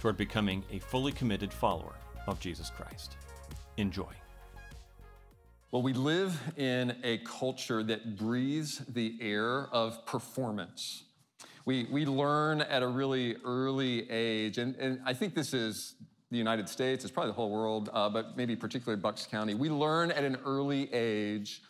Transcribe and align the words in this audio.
toward 0.00 0.16
becoming 0.16 0.64
a 0.72 0.78
fully 0.78 1.12
committed 1.12 1.52
follower 1.52 1.94
of 2.26 2.40
Jesus 2.40 2.70
Christ. 2.70 3.18
Enjoy. 3.76 4.12
Well, 5.70 5.82
we 5.82 5.92
live 5.92 6.40
in 6.56 6.96
a 7.04 7.18
culture 7.18 7.82
that 7.82 8.16
breathes 8.16 8.78
the 8.88 9.18
air 9.20 9.68
of 9.72 10.06
performance. 10.06 11.04
We, 11.66 11.86
we 11.92 12.06
learn 12.06 12.62
at 12.62 12.82
a 12.82 12.88
really 12.88 13.36
early 13.44 14.10
age, 14.10 14.56
and, 14.56 14.74
and 14.76 15.00
I 15.04 15.12
think 15.12 15.34
this 15.34 15.52
is 15.52 15.96
the 16.30 16.38
United 16.38 16.68
States, 16.68 17.04
it's 17.04 17.12
probably 17.12 17.32
the 17.32 17.36
whole 17.36 17.50
world, 17.50 17.90
uh, 17.92 18.08
but 18.08 18.38
maybe 18.38 18.56
particularly 18.56 19.00
Bucks 19.00 19.26
County. 19.26 19.52
We 19.52 19.68
learn 19.68 20.12
at 20.12 20.24
an 20.24 20.38
early 20.46 20.92
age 20.94 21.60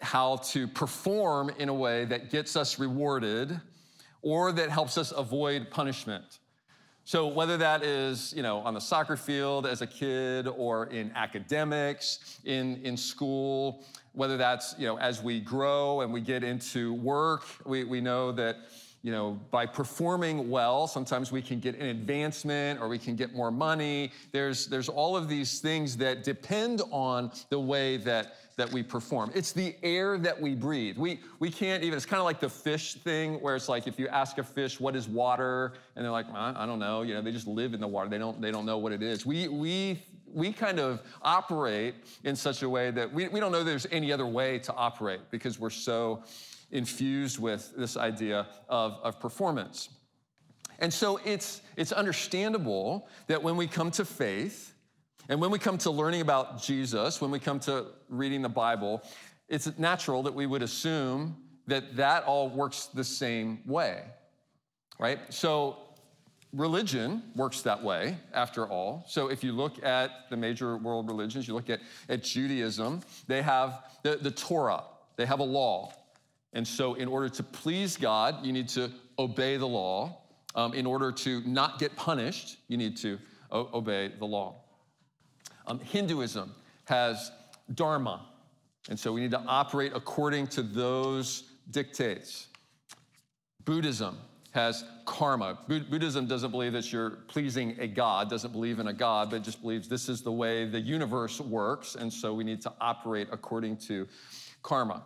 how 0.00 0.36
to 0.36 0.66
perform 0.66 1.50
in 1.58 1.68
a 1.68 1.74
way 1.74 2.04
that 2.06 2.30
gets 2.30 2.56
us 2.56 2.80
rewarded 2.80 3.60
or 4.22 4.50
that 4.52 4.70
helps 4.70 4.98
us 4.98 5.12
avoid 5.12 5.70
punishment. 5.70 6.40
So 7.06 7.26
whether 7.26 7.58
that 7.58 7.82
is, 7.82 8.32
you 8.34 8.42
know, 8.42 8.60
on 8.60 8.72
the 8.72 8.80
soccer 8.80 9.16
field 9.16 9.66
as 9.66 9.82
a 9.82 9.86
kid 9.86 10.48
or 10.48 10.86
in 10.86 11.12
academics, 11.14 12.38
in, 12.44 12.80
in 12.82 12.96
school, 12.96 13.84
whether 14.14 14.38
that's, 14.38 14.74
you 14.78 14.86
know, 14.86 14.98
as 14.98 15.22
we 15.22 15.38
grow 15.40 16.00
and 16.00 16.12
we 16.12 16.22
get 16.22 16.42
into 16.42 16.94
work, 16.94 17.44
we, 17.66 17.84
we 17.84 18.00
know 18.00 18.32
that, 18.32 18.56
you 19.04 19.12
know, 19.12 19.38
by 19.50 19.66
performing 19.66 20.48
well, 20.48 20.86
sometimes 20.88 21.30
we 21.30 21.42
can 21.42 21.60
get 21.60 21.78
an 21.78 21.86
advancement 21.86 22.80
or 22.80 22.88
we 22.88 22.98
can 22.98 23.16
get 23.16 23.34
more 23.34 23.50
money. 23.50 24.10
There's, 24.32 24.66
there's 24.66 24.88
all 24.88 25.14
of 25.14 25.28
these 25.28 25.60
things 25.60 25.94
that 25.98 26.24
depend 26.24 26.80
on 26.90 27.30
the 27.50 27.60
way 27.60 27.98
that 27.98 28.36
that 28.56 28.72
we 28.72 28.84
perform. 28.84 29.32
It's 29.34 29.50
the 29.50 29.74
air 29.82 30.16
that 30.18 30.40
we 30.40 30.54
breathe. 30.54 30.96
We, 30.96 31.18
we 31.40 31.50
can't 31.50 31.82
even, 31.82 31.96
it's 31.96 32.06
kind 32.06 32.20
of 32.20 32.24
like 32.24 32.38
the 32.38 32.48
fish 32.48 32.94
thing 32.94 33.40
where 33.40 33.56
it's 33.56 33.68
like 33.68 33.88
if 33.88 33.98
you 33.98 34.06
ask 34.06 34.38
a 34.38 34.44
fish, 34.44 34.78
what 34.78 34.94
is 34.94 35.08
water? 35.08 35.72
And 35.96 36.04
they're 36.04 36.12
like, 36.12 36.32
I, 36.32 36.54
I 36.58 36.64
don't 36.64 36.78
know. 36.78 37.02
You 37.02 37.14
know, 37.14 37.20
they 37.20 37.32
just 37.32 37.48
live 37.48 37.74
in 37.74 37.80
the 37.80 37.88
water. 37.88 38.08
They 38.08 38.18
don't, 38.18 38.40
they 38.40 38.52
don't 38.52 38.64
know 38.64 38.78
what 38.78 38.92
it 38.92 39.02
is. 39.02 39.26
We, 39.26 39.48
we, 39.48 40.04
we 40.32 40.52
kind 40.52 40.78
of 40.78 41.02
operate 41.22 41.96
in 42.22 42.36
such 42.36 42.62
a 42.62 42.68
way 42.68 42.92
that 42.92 43.12
we, 43.12 43.26
we 43.26 43.40
don't 43.40 43.50
know 43.50 43.64
there's 43.64 43.88
any 43.90 44.12
other 44.12 44.26
way 44.26 44.60
to 44.60 44.72
operate 44.74 45.20
because 45.32 45.58
we're 45.58 45.68
so 45.68 46.22
infused 46.74 47.38
with 47.38 47.72
this 47.76 47.96
idea 47.96 48.46
of, 48.68 48.98
of 49.02 49.18
performance. 49.18 49.88
And 50.80 50.92
so 50.92 51.18
it's, 51.24 51.62
it's 51.76 51.92
understandable 51.92 53.08
that 53.28 53.42
when 53.42 53.56
we 53.56 53.66
come 53.66 53.90
to 53.92 54.04
faith, 54.04 54.74
and 55.28 55.40
when 55.40 55.50
we 55.50 55.58
come 55.58 55.78
to 55.78 55.90
learning 55.90 56.20
about 56.20 56.62
Jesus, 56.62 57.20
when 57.20 57.30
we 57.30 57.38
come 57.38 57.58
to 57.60 57.86
reading 58.10 58.42
the 58.42 58.48
Bible, 58.48 59.02
it's 59.48 59.78
natural 59.78 60.22
that 60.24 60.34
we 60.34 60.46
would 60.46 60.62
assume 60.62 61.36
that 61.66 61.96
that 61.96 62.24
all 62.24 62.50
works 62.50 62.86
the 62.86 63.04
same 63.04 63.60
way, 63.64 64.02
right? 64.98 65.20
So 65.32 65.78
religion 66.52 67.22
works 67.34 67.62
that 67.62 67.82
way, 67.82 68.18
after 68.34 68.66
all. 68.66 69.04
So 69.08 69.28
if 69.28 69.42
you 69.42 69.52
look 69.52 69.82
at 69.82 70.10
the 70.28 70.36
major 70.36 70.76
world 70.76 71.08
religions, 71.08 71.48
you 71.48 71.54
look 71.54 71.70
at, 71.70 71.80
at 72.08 72.22
Judaism, 72.22 73.00
they 73.26 73.40
have 73.40 73.84
the, 74.02 74.16
the 74.16 74.30
Torah, 74.30 74.84
they 75.16 75.24
have 75.24 75.40
a 75.40 75.44
law. 75.44 75.92
And 76.54 76.66
so 76.66 76.94
in 76.94 77.08
order 77.08 77.28
to 77.28 77.42
please 77.42 77.96
God, 77.96 78.46
you 78.46 78.52
need 78.52 78.68
to 78.70 78.90
obey 79.18 79.56
the 79.56 79.66
law. 79.66 80.20
Um, 80.54 80.72
in 80.72 80.86
order 80.86 81.10
to 81.10 81.40
not 81.40 81.80
get 81.80 81.96
punished, 81.96 82.58
you 82.68 82.76
need 82.76 82.96
to 82.98 83.18
o- 83.50 83.68
obey 83.74 84.12
the 84.16 84.24
law. 84.24 84.62
Um, 85.66 85.80
Hinduism 85.80 86.54
has 86.84 87.32
dharma, 87.74 88.26
and 88.88 88.98
so 88.98 89.12
we 89.12 89.20
need 89.20 89.32
to 89.32 89.40
operate 89.40 89.92
according 89.94 90.46
to 90.48 90.62
those 90.62 91.50
dictates. 91.72 92.46
Buddhism 93.64 94.18
has 94.52 94.84
karma. 95.04 95.58
Buddhism 95.66 96.28
doesn't 96.28 96.52
believe 96.52 96.74
that 96.74 96.92
you're 96.92 97.10
pleasing 97.26 97.76
a 97.80 97.88
God, 97.88 98.30
doesn't 98.30 98.52
believe 98.52 98.78
in 98.78 98.86
a 98.86 98.92
God, 98.92 99.30
but 99.30 99.42
just 99.42 99.60
believes 99.60 99.88
this 99.88 100.08
is 100.08 100.22
the 100.22 100.30
way 100.30 100.66
the 100.66 100.78
universe 100.78 101.40
works, 101.40 101.96
and 101.96 102.12
so 102.12 102.32
we 102.32 102.44
need 102.44 102.60
to 102.62 102.72
operate 102.80 103.26
according 103.32 103.76
to 103.78 104.06
karma. 104.62 105.02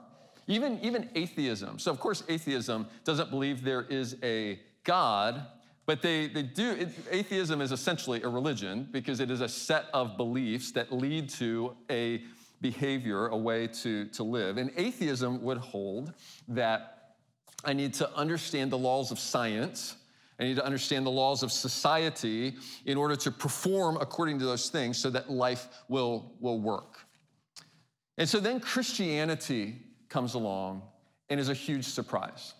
Even, 0.48 0.80
even 0.82 1.10
atheism. 1.14 1.78
So, 1.78 1.90
of 1.90 2.00
course, 2.00 2.24
atheism 2.28 2.86
doesn't 3.04 3.30
believe 3.30 3.62
there 3.62 3.82
is 3.82 4.16
a 4.22 4.58
God, 4.82 5.46
but 5.84 6.00
they, 6.00 6.26
they 6.26 6.42
do, 6.42 6.70
it, 6.70 6.88
atheism 7.10 7.60
is 7.60 7.70
essentially 7.70 8.22
a 8.22 8.28
religion 8.28 8.88
because 8.90 9.20
it 9.20 9.30
is 9.30 9.42
a 9.42 9.48
set 9.48 9.86
of 9.92 10.16
beliefs 10.16 10.72
that 10.72 10.90
lead 10.90 11.28
to 11.30 11.76
a 11.90 12.22
behavior, 12.62 13.26
a 13.28 13.36
way 13.36 13.66
to, 13.68 14.06
to 14.06 14.24
live. 14.24 14.56
And 14.56 14.72
atheism 14.76 15.42
would 15.42 15.58
hold 15.58 16.14
that 16.48 17.14
I 17.64 17.74
need 17.74 17.92
to 17.94 18.10
understand 18.16 18.72
the 18.72 18.78
laws 18.78 19.10
of 19.10 19.18
science. 19.18 19.96
I 20.40 20.44
need 20.44 20.56
to 20.56 20.64
understand 20.64 21.04
the 21.04 21.10
laws 21.10 21.42
of 21.42 21.52
society 21.52 22.56
in 22.86 22.96
order 22.96 23.16
to 23.16 23.30
perform 23.30 23.98
according 24.00 24.38
to 24.38 24.46
those 24.46 24.70
things 24.70 24.96
so 24.96 25.10
that 25.10 25.30
life 25.30 25.68
will, 25.88 26.32
will 26.40 26.58
work. 26.58 27.00
And 28.16 28.28
so 28.28 28.40
then 28.40 28.60
Christianity 28.60 29.82
comes 30.08 30.34
along 30.34 30.82
and 31.28 31.38
is 31.38 31.48
a 31.48 31.54
huge 31.54 31.84
surprise. 31.84 32.54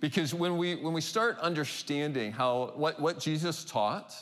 Because 0.00 0.34
when 0.34 0.58
we, 0.58 0.74
when 0.74 0.92
we 0.92 1.00
start 1.00 1.38
understanding 1.38 2.32
how, 2.32 2.72
what, 2.76 3.00
what 3.00 3.18
Jesus 3.18 3.64
taught 3.64 4.14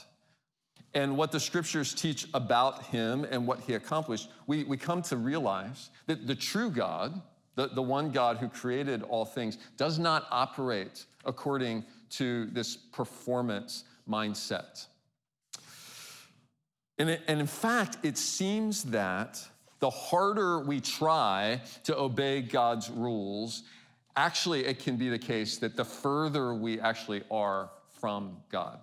and 0.95 1.17
what 1.17 1.33
the 1.33 1.41
scriptures 1.41 1.95
teach 1.95 2.29
about 2.35 2.85
him 2.85 3.25
and 3.25 3.47
what 3.47 3.61
he 3.61 3.75
accomplished, 3.75 4.31
we, 4.47 4.65
we 4.65 4.77
come 4.77 5.03
to 5.03 5.17
realize 5.17 5.91
that 6.07 6.27
the 6.27 6.35
true 6.35 6.71
God, 6.71 7.21
the, 7.57 7.69
the 7.69 7.83
one 7.83 8.11
God 8.11 8.37
who 8.37 8.49
created 8.49 9.03
all 9.03 9.25
things, 9.25 9.59
does 9.77 9.99
not 9.99 10.27
operate 10.31 11.05
according 11.25 11.85
to 12.11 12.47
this 12.47 12.77
performance 12.77 13.85
mindset. 14.09 14.87
And, 16.99 17.11
it, 17.11 17.23
and 17.27 17.41
in 17.41 17.47
fact, 17.47 17.97
it 18.05 18.19
seems 18.19 18.85
that 18.85 19.45
the 19.83 19.91
harder 19.91 20.61
we 20.61 20.81
try 20.81 21.61
to 21.83 21.99
obey 21.99 22.41
God's 22.41 22.89
rules 22.89 23.65
actually, 24.17 24.65
it 24.65 24.79
can 24.79 24.97
be 24.97 25.09
the 25.09 25.19
case 25.19 25.59
that 25.59 25.77
the 25.77 25.85
further 25.85 26.55
we 26.55 26.79
actually 26.81 27.23
are 27.33 27.71
from 28.01 28.37
God. 28.49 28.79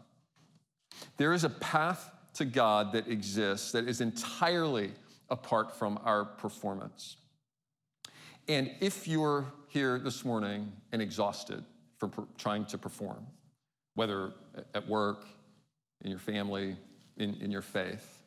There 1.18 1.34
is 1.34 1.46
a 1.46 1.50
path 1.50 2.12
to 2.34 2.46
God 2.46 2.92
that 2.94 3.08
exists 3.08 3.72
that 3.72 3.88
is 3.88 4.02
entirely 4.02 4.92
apart 5.30 5.74
from 5.78 6.00
our 6.04 6.26
performance. 6.26 7.18
And 8.50 8.72
if 8.82 9.08
you're 9.08 9.46
here 9.68 10.00
this 10.00 10.26
morning 10.26 10.70
and 10.92 11.02
exhausted 11.02 11.64
from 11.98 12.10
per- 12.10 12.28
trying 12.38 12.66
to 12.66 12.78
perform, 12.78 13.26
whether 13.96 14.34
at 14.74 14.86
work, 14.88 15.26
in 16.04 16.10
your 16.10 16.20
family, 16.20 16.76
in, 17.18 17.36
in 17.36 17.52
your 17.52 17.62
faith, 17.62 18.19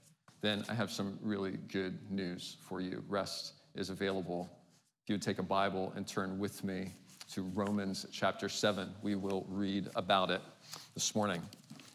then 0.42 0.64
I 0.69 0.75
have 0.75 0.91
some 0.91 1.19
really 1.22 1.58
good 1.72 1.98
news 2.10 2.58
for 2.69 2.80
you. 2.80 3.03
Rest 3.08 3.54
is 3.75 3.88
available 3.88 4.50
if 5.03 5.08
you 5.08 5.14
would 5.16 5.22
take 5.22 5.41
a 5.41 5.42
Bible 5.42 5.92
and 5.97 6.06
turn 6.06 6.38
with 6.38 6.62
me 6.62 6.92
to 7.32 7.42
Romans 7.42 8.06
chapter 8.12 8.48
7, 8.48 8.88
we 9.03 9.16
will 9.16 9.44
read 9.48 9.88
about 9.97 10.30
it 10.30 10.41
this 10.94 11.12
morning. 11.16 11.42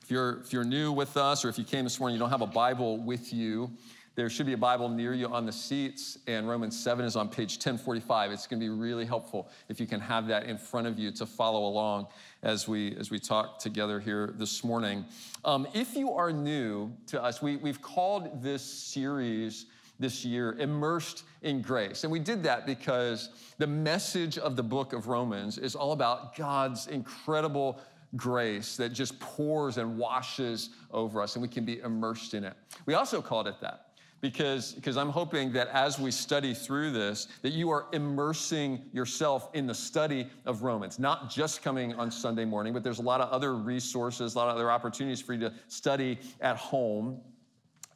If 0.01 0.11
you're, 0.11 0.41
if 0.41 0.51
you're 0.51 0.65
new 0.65 0.91
with 0.91 1.15
us 1.15 1.45
or 1.45 1.49
if 1.49 1.57
you 1.57 1.63
came 1.63 1.85
this 1.85 2.01
morning, 2.01 2.15
you 2.15 2.19
don't 2.19 2.31
have 2.31 2.41
a 2.41 2.45
Bible 2.45 2.97
with 2.97 3.31
you, 3.31 3.71
there 4.17 4.31
should 4.31 4.47
be 4.47 4.53
a 4.53 4.57
Bible 4.57 4.89
near 4.89 5.13
you 5.13 5.27
on 5.27 5.45
the 5.45 5.51
seats, 5.51 6.17
and 6.25 6.49
Romans 6.49 6.77
7 6.77 7.05
is 7.05 7.15
on 7.15 7.29
page 7.29 7.53
1045. 7.53 8.31
It's 8.31 8.47
going 8.47 8.59
to 8.59 8.65
be 8.65 8.69
really 8.71 9.05
helpful 9.05 9.47
if 9.69 9.79
you 9.79 9.85
can 9.85 9.99
have 9.99 10.25
that 10.29 10.47
in 10.47 10.57
front 10.57 10.87
of 10.87 10.97
you 10.97 11.11
to 11.11 11.25
follow 11.27 11.67
along 11.67 12.07
as 12.41 12.67
we, 12.67 12.95
as 12.95 13.11
we 13.11 13.19
talk 13.19 13.59
together 13.59 13.99
here 13.99 14.33
this 14.35 14.63
morning. 14.63 15.05
Um, 15.45 15.67
if 15.75 15.95
you 15.95 16.13
are 16.13 16.33
new 16.33 16.91
to 17.05 17.23
us, 17.23 17.43
we, 17.43 17.57
we've 17.57 17.79
called 17.79 18.41
this 18.41 18.63
series 18.63 19.67
this 19.99 20.25
year, 20.25 20.53
immersed 20.53 21.23
in 21.43 21.61
grace. 21.61 22.03
And 22.03 22.11
we 22.11 22.19
did 22.19 22.41
that 22.41 22.65
because 22.65 23.29
the 23.59 23.67
message 23.67 24.39
of 24.39 24.55
the 24.55 24.63
book 24.63 24.93
of 24.93 25.07
Romans 25.07 25.59
is 25.59 25.75
all 25.75 25.91
about 25.91 26.35
God's 26.35 26.87
incredible 26.87 27.79
grace 28.15 28.77
that 28.77 28.93
just 28.93 29.19
pours 29.19 29.77
and 29.77 29.95
washes 29.95 30.71
over 30.89 31.21
us, 31.21 31.35
and 31.35 31.43
we 31.43 31.47
can 31.47 31.65
be 31.65 31.81
immersed 31.81 32.33
in 32.33 32.43
it. 32.43 32.55
We 32.87 32.95
also 32.95 33.21
called 33.21 33.47
it 33.47 33.61
that 33.61 33.86
because, 34.21 34.73
because 34.73 34.97
I'm 34.97 35.09
hoping 35.09 35.51
that 35.53 35.67
as 35.69 35.99
we 35.99 36.11
study 36.11 36.53
through 36.53 36.91
this, 36.91 37.27
that 37.41 37.53
you 37.53 37.69
are 37.69 37.85
immersing 37.93 38.81
yourself 38.91 39.49
in 39.53 39.67
the 39.67 39.75
study 39.75 40.27
of 40.45 40.63
Romans, 40.63 40.99
not 40.99 41.29
just 41.29 41.61
coming 41.61 41.93
on 41.95 42.09
Sunday 42.09 42.45
morning, 42.45 42.73
but 42.73 42.83
there's 42.83 42.99
a 42.99 43.03
lot 43.03 43.21
of 43.21 43.29
other 43.29 43.55
resources, 43.55 44.35
a 44.35 44.37
lot 44.37 44.49
of 44.49 44.55
other 44.55 44.71
opportunities 44.71 45.21
for 45.21 45.33
you 45.33 45.39
to 45.39 45.53
study 45.67 46.19
at 46.41 46.57
home 46.57 47.21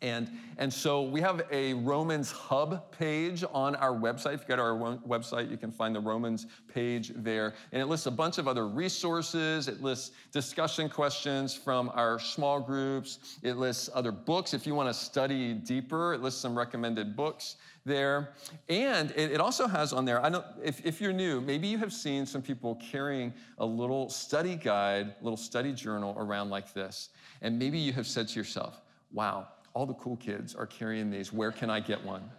and, 0.01 0.31
and 0.57 0.73
so 0.73 1.03
we 1.03 1.21
have 1.21 1.43
a 1.51 1.75
Romans 1.75 2.31
Hub 2.31 2.91
page 2.91 3.43
on 3.53 3.75
our 3.75 3.91
website. 3.91 4.33
If 4.33 4.41
you 4.41 4.47
go 4.47 4.55
to 4.55 4.61
our 4.61 4.97
website, 5.07 5.51
you 5.51 5.57
can 5.57 5.71
find 5.71 5.95
the 5.95 5.99
Romans 5.99 6.47
page 6.73 7.11
there. 7.15 7.53
And 7.71 7.81
it 7.81 7.85
lists 7.85 8.07
a 8.07 8.11
bunch 8.11 8.39
of 8.39 8.47
other 8.47 8.67
resources. 8.67 9.67
It 9.67 9.83
lists 9.83 10.11
discussion 10.31 10.89
questions 10.89 11.53
from 11.53 11.91
our 11.93 12.19
small 12.19 12.59
groups. 12.59 13.37
It 13.43 13.57
lists 13.57 13.91
other 13.93 14.11
books. 14.11 14.55
If 14.55 14.65
you 14.65 14.73
want 14.73 14.89
to 14.89 14.93
study 14.93 15.53
deeper, 15.53 16.15
it 16.15 16.21
lists 16.21 16.41
some 16.41 16.57
recommended 16.57 17.15
books 17.15 17.57
there. 17.85 18.33
And 18.69 19.11
it, 19.11 19.39
also 19.39 19.67
has 19.67 19.93
on 19.93 20.05
there, 20.05 20.23
I 20.23 20.29
know 20.29 20.43
if, 20.63 20.83
if 20.83 20.99
you're 20.99 21.13
new, 21.13 21.41
maybe 21.41 21.67
you 21.67 21.77
have 21.77 21.93
seen 21.93 22.25
some 22.25 22.41
people 22.41 22.75
carrying 22.75 23.33
a 23.59 23.65
little 23.65 24.09
study 24.09 24.55
guide, 24.55 25.15
little 25.21 25.37
study 25.37 25.73
journal 25.73 26.15
around 26.17 26.49
like 26.49 26.73
this. 26.73 27.09
And 27.41 27.57
maybe 27.57 27.77
you 27.77 27.93
have 27.93 28.07
said 28.07 28.27
to 28.29 28.39
yourself, 28.39 28.81
wow, 29.11 29.47
all 29.73 29.85
the 29.85 29.93
cool 29.95 30.17
kids 30.17 30.55
are 30.55 30.65
carrying 30.65 31.09
these. 31.09 31.31
Where 31.31 31.51
can 31.51 31.69
I 31.69 31.79
get 31.79 32.03
one? 32.03 32.29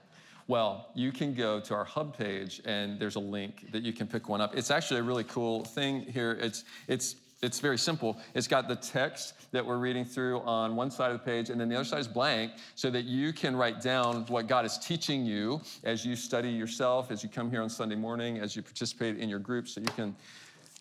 Well, 0.48 0.90
you 0.94 1.12
can 1.12 1.34
go 1.34 1.60
to 1.60 1.74
our 1.74 1.84
hub 1.84 2.16
page 2.16 2.60
and 2.64 2.98
there's 2.98 3.16
a 3.16 3.20
link 3.20 3.70
that 3.72 3.82
you 3.82 3.92
can 3.92 4.06
pick 4.06 4.28
one 4.28 4.40
up. 4.40 4.56
It's 4.56 4.70
actually 4.70 5.00
a 5.00 5.02
really 5.04 5.24
cool 5.24 5.64
thing 5.64 6.02
here. 6.02 6.32
It's, 6.40 6.64
it's, 6.88 7.16
it's 7.42 7.58
very 7.58 7.78
simple. 7.78 8.18
It's 8.34 8.46
got 8.46 8.68
the 8.68 8.76
text 8.76 9.34
that 9.52 9.64
we're 9.64 9.78
reading 9.78 10.04
through 10.04 10.40
on 10.40 10.76
one 10.76 10.90
side 10.90 11.10
of 11.10 11.18
the 11.18 11.24
page, 11.24 11.50
and 11.50 11.60
then 11.60 11.68
the 11.68 11.74
other 11.74 11.84
side 11.84 12.00
is 12.00 12.08
blank 12.08 12.52
so 12.74 12.90
that 12.90 13.04
you 13.04 13.32
can 13.32 13.56
write 13.56 13.80
down 13.80 14.26
what 14.26 14.46
God 14.46 14.64
is 14.64 14.78
teaching 14.78 15.24
you 15.24 15.60
as 15.84 16.04
you 16.04 16.14
study 16.14 16.50
yourself, 16.50 17.10
as 17.10 17.22
you 17.22 17.28
come 17.28 17.50
here 17.50 17.62
on 17.62 17.68
Sunday 17.68 17.96
morning, 17.96 18.38
as 18.38 18.54
you 18.54 18.62
participate 18.62 19.18
in 19.18 19.28
your 19.28 19.40
group. 19.40 19.68
So 19.68 19.80
you 19.80 19.88
can 19.96 20.14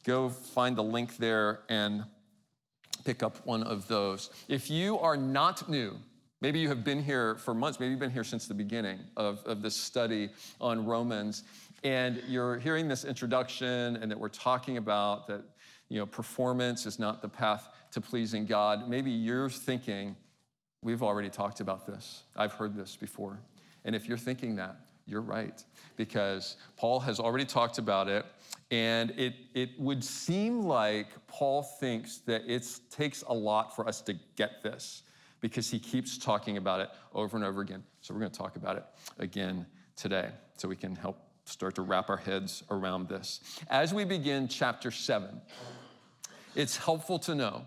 go 0.04 0.30
find 0.30 0.76
the 0.76 0.84
link 0.84 1.18
there 1.18 1.62
and 1.70 2.04
pick 3.06 3.24
up 3.24 3.44
one 3.46 3.64
of 3.64 3.88
those. 3.88 4.30
If 4.48 4.70
you 4.70 5.00
are 5.00 5.18
not 5.18 5.68
new, 5.68 5.98
Maybe 6.42 6.58
you 6.58 6.70
have 6.70 6.84
been 6.84 7.04
here 7.04 7.36
for 7.36 7.54
months, 7.54 7.80
maybe 7.80 7.92
you've 7.92 8.00
been 8.00 8.10
here 8.10 8.24
since 8.24 8.48
the 8.48 8.56
beginning 8.56 8.98
of, 9.16 9.44
of 9.46 9.62
this 9.62 9.76
study 9.76 10.32
on 10.60 10.84
Romans, 10.88 11.44
and 11.84 12.22
you're 12.28 12.58
hearing 12.58 12.88
this 12.88 13.06
introduction 13.06 13.98
and 13.98 14.10
that 14.10 14.20
we're 14.20 14.28
talking 14.28 14.78
about 14.78 15.28
that 15.28 15.44
you 15.90 16.00
know 16.00 16.06
performance 16.08 16.88
is 16.88 16.98
not 16.98 17.22
the 17.22 17.30
path 17.30 17.70
to 17.92 18.02
pleasing 18.02 18.48
God. 18.48 18.90
Maybe 18.90 19.12
you're 19.12 19.52
thinking, 19.52 20.16
we've 20.82 21.04
already 21.04 21.30
talked 21.30 21.60
about 21.60 21.86
this. 21.86 22.24
I've 22.36 22.54
heard 22.54 22.76
this 22.76 22.96
before. 22.96 23.40
And 23.86 23.96
if 23.96 24.08
you're 24.08 24.18
thinking 24.18 24.56
that, 24.56 24.78
you're 25.06 25.22
right, 25.22 25.64
because 25.96 26.58
Paul 26.76 27.00
has 27.02 27.20
already 27.20 27.46
talked 27.46 27.78
about 27.78 28.08
it. 28.08 28.26
And 28.72 29.12
it, 29.12 29.36
it 29.54 29.72
would 29.78 30.04
seem 30.04 30.64
like 30.64 31.08
Paul 31.28 31.62
thinks 31.62 32.20
that 32.20 32.44
it 32.48 32.66
takes 32.90 33.22
a 33.24 33.34
lot 33.34 33.76
for 33.76 33.88
us 33.88 34.02
to 34.02 34.16
get 34.36 34.64
this 34.64 35.04
because 35.42 35.70
he 35.70 35.80
keeps 35.80 36.18
talking 36.18 36.58
about 36.58 36.80
it 36.80 36.90
over 37.14 37.36
and 37.36 37.46
over 37.46 37.62
again. 37.62 37.84
So 38.02 38.14
we're 38.14 38.22
going 38.22 38.32
to 38.32 38.38
talk 38.38 38.56
about 38.56 38.78
it 38.78 38.86
again 39.20 39.66
today 39.96 40.30
so 40.58 40.68
we 40.68 40.76
can 40.76 40.96
help 40.96 41.18
start 41.46 41.76
to 41.76 41.82
wrap 41.82 42.10
our 42.10 42.18
heads 42.18 42.64
around 42.70 43.10
this. 43.10 43.42
As 43.70 43.94
we 43.94 44.06
begin 44.06 44.48
chapter 44.48 44.92
7, 44.92 45.42
it's 46.56 46.78
helpful 46.78 47.20
to 47.20 47.36
know 47.36 47.66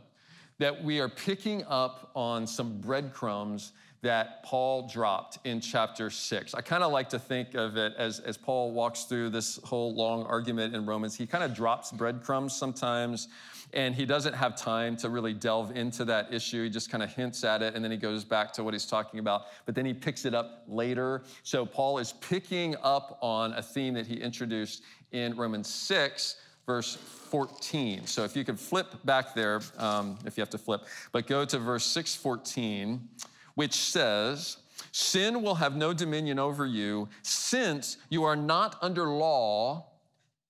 that 0.58 0.84
we 0.84 1.00
are 1.00 1.08
picking 1.08 1.64
up 1.64 2.10
on 2.14 2.46
some 2.46 2.80
breadcrumbs 2.80 3.72
that 4.02 4.44
Paul 4.44 4.86
dropped 4.86 5.38
in 5.44 5.60
chapter 5.60 6.10
6. 6.10 6.54
I 6.54 6.60
kind 6.60 6.84
of 6.84 6.92
like 6.92 7.08
to 7.08 7.18
think 7.18 7.54
of 7.54 7.76
it 7.76 7.94
as, 7.96 8.20
as 8.20 8.36
Paul 8.36 8.72
walks 8.72 9.04
through 9.04 9.30
this 9.30 9.58
whole 9.64 9.94
long 9.94 10.24
argument 10.26 10.74
in 10.74 10.84
Romans. 10.84 11.16
He 11.16 11.26
kind 11.26 11.42
of 11.42 11.54
drops 11.54 11.90
breadcrumbs 11.90 12.54
sometimes 12.54 13.28
and 13.72 13.94
he 13.94 14.04
doesn't 14.04 14.34
have 14.34 14.56
time 14.56 14.96
to 14.98 15.08
really 15.08 15.32
delve 15.32 15.76
into 15.76 16.04
that 16.04 16.32
issue. 16.32 16.64
He 16.64 16.70
just 16.70 16.90
kind 16.90 17.02
of 17.02 17.12
hints 17.12 17.44
at 17.44 17.62
it 17.62 17.74
and 17.74 17.84
then 17.84 17.90
he 17.90 17.96
goes 17.96 18.24
back 18.24 18.52
to 18.54 18.64
what 18.64 18.74
he's 18.74 18.86
talking 18.86 19.20
about, 19.20 19.46
but 19.66 19.74
then 19.74 19.84
he 19.86 19.94
picks 19.94 20.24
it 20.24 20.34
up 20.34 20.64
later. 20.68 21.22
So 21.42 21.64
Paul 21.64 21.98
is 21.98 22.12
picking 22.12 22.76
up 22.82 23.18
on 23.20 23.52
a 23.54 23.62
theme 23.62 23.94
that 23.94 24.06
he 24.06 24.14
introduced 24.14 24.82
in 25.12 25.36
Romans 25.36 25.68
6, 25.68 26.36
verse 26.66 26.96
14. 26.96 28.06
So 28.06 28.24
if 28.24 28.36
you 28.36 28.44
could 28.44 28.58
flip 28.58 28.94
back 29.04 29.34
there, 29.34 29.60
um, 29.78 30.18
if 30.24 30.36
you 30.36 30.42
have 30.42 30.50
to 30.50 30.58
flip, 30.58 30.82
but 31.12 31.26
go 31.26 31.44
to 31.44 31.58
verse 31.58 31.84
614, 31.86 33.08
which 33.54 33.74
says, 33.74 34.58
Sin 34.92 35.42
will 35.42 35.56
have 35.56 35.76
no 35.76 35.92
dominion 35.92 36.38
over 36.38 36.66
you, 36.66 37.08
since 37.22 37.96
you 38.10 38.24
are 38.24 38.36
not 38.36 38.76
under 38.80 39.06
law, 39.06 39.86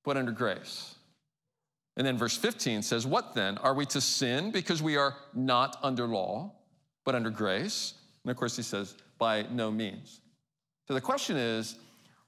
but 0.02 0.16
under 0.16 0.32
grace. 0.32 0.94
And 1.96 2.06
then 2.06 2.18
verse 2.18 2.36
15 2.36 2.82
says, 2.82 3.06
What 3.06 3.34
then? 3.34 3.58
Are 3.58 3.74
we 3.74 3.86
to 3.86 4.00
sin 4.00 4.50
because 4.50 4.82
we 4.82 4.96
are 4.96 5.16
not 5.32 5.78
under 5.82 6.06
law, 6.06 6.52
but 7.04 7.14
under 7.14 7.30
grace? 7.30 7.94
And 8.24 8.30
of 8.30 8.36
course, 8.36 8.56
he 8.56 8.62
says, 8.62 8.94
By 9.18 9.42
no 9.50 9.70
means. 9.70 10.20
So 10.88 10.94
the 10.94 11.00
question 11.00 11.36
is, 11.36 11.76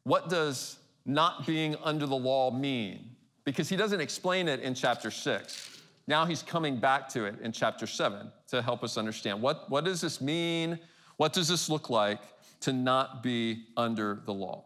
what 0.05 0.29
does 0.29 0.79
not 1.05 1.47
being 1.47 1.77
under 1.83 2.07
the 2.07 2.17
law 2.17 2.51
mean? 2.51 3.11
Because 3.45 3.69
he 3.69 3.77
doesn't 3.77 4.01
explain 4.01 4.49
it 4.49 4.61
in 4.61 4.75
chapter 4.75 5.11
6. 5.11 5.81
Now 6.07 6.25
he's 6.25 6.43
coming 6.43 6.77
back 6.79 7.09
to 7.11 7.25
it 7.25 7.35
in 7.43 7.53
chapter 7.53 7.87
7 7.87 8.31
to 8.49 8.63
help 8.63 8.85
us 8.85 8.97
understand 8.97 9.43
what, 9.43 9.69
what 9.69 9.85
does 9.85 10.01
this 10.01 10.21
mean? 10.21 10.79
What 11.17 11.33
does 11.33 11.49
this 11.49 11.69
look 11.69 11.91
like 11.91 12.21
to 12.61 12.73
not 12.73 13.23
be 13.23 13.65
under 13.77 14.21
the 14.27 14.33
law? 14.33 14.65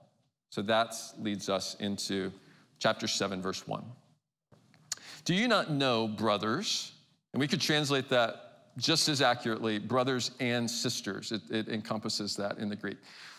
So 0.51 0.63
that 0.63 0.95
leads 1.19 1.49
us 1.49 1.77
into 1.81 2.33
chapter 2.79 3.07
7, 3.07 3.41
verse 3.41 3.67
1. 3.67 3.83
Do 5.31 5.37
you 5.37 5.47
not 5.47 5.71
know, 5.71 6.09
brothers? 6.09 6.91
And 7.33 7.39
we 7.39 7.47
could 7.47 7.61
translate 7.61 8.09
that 8.09 8.75
just 8.79 9.09
as 9.09 9.23
accurately, 9.23 9.79
brothers 9.79 10.33
and 10.41 10.69
sisters. 10.69 11.31
It, 11.31 11.43
it, 11.53 11.69
encompasses 11.69 12.35
that 12.35 12.59
in 12.59 12.69
the 12.69 12.75
Greek. 12.75 12.97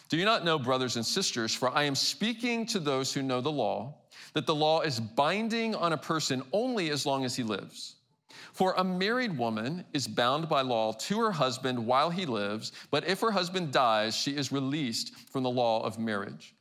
Do 0.08 0.16
you 0.16 0.24
not 0.24 0.46
know, 0.46 0.58
brothers 0.58 0.96
and 0.96 1.06
sisters, 1.06 1.54
for 1.54 1.68
I 1.68 1.84
am 1.84 1.96
speaking 1.96 2.66
to 2.68 2.80
those 2.80 3.14
who 3.14 3.22
know 3.22 3.42
the 3.42 3.52
law, 3.52 3.94
that 4.32 4.46
the 4.46 4.56
law 4.56 4.80
is 4.80 5.02
binding 5.02 5.76
on 5.76 5.92
a 5.92 5.98
person 5.98 6.44
only 6.54 6.92
as 6.92 7.06
long 7.06 7.26
as 7.26 7.36
he 7.36 7.44
lives? 7.44 7.96
For 8.54 8.74
a 8.78 8.86
married 8.86 9.38
woman 9.38 9.84
is 9.92 10.08
bound 10.08 10.48
by 10.48 10.62
law 10.62 10.94
to 10.94 11.20
her 11.20 11.32
husband 11.34 11.78
while 11.78 12.10
he 12.10 12.26
lives, 12.26 12.72
but 12.90 13.06
if 13.06 13.20
her 13.20 13.32
husband 13.32 13.74
dies, 13.74 14.16
she 14.16 14.38
is 14.38 14.50
released 14.50 15.14
from 15.30 15.44
the 15.44 15.50
law 15.50 15.84
of 15.84 16.00
marriage. 16.00 16.56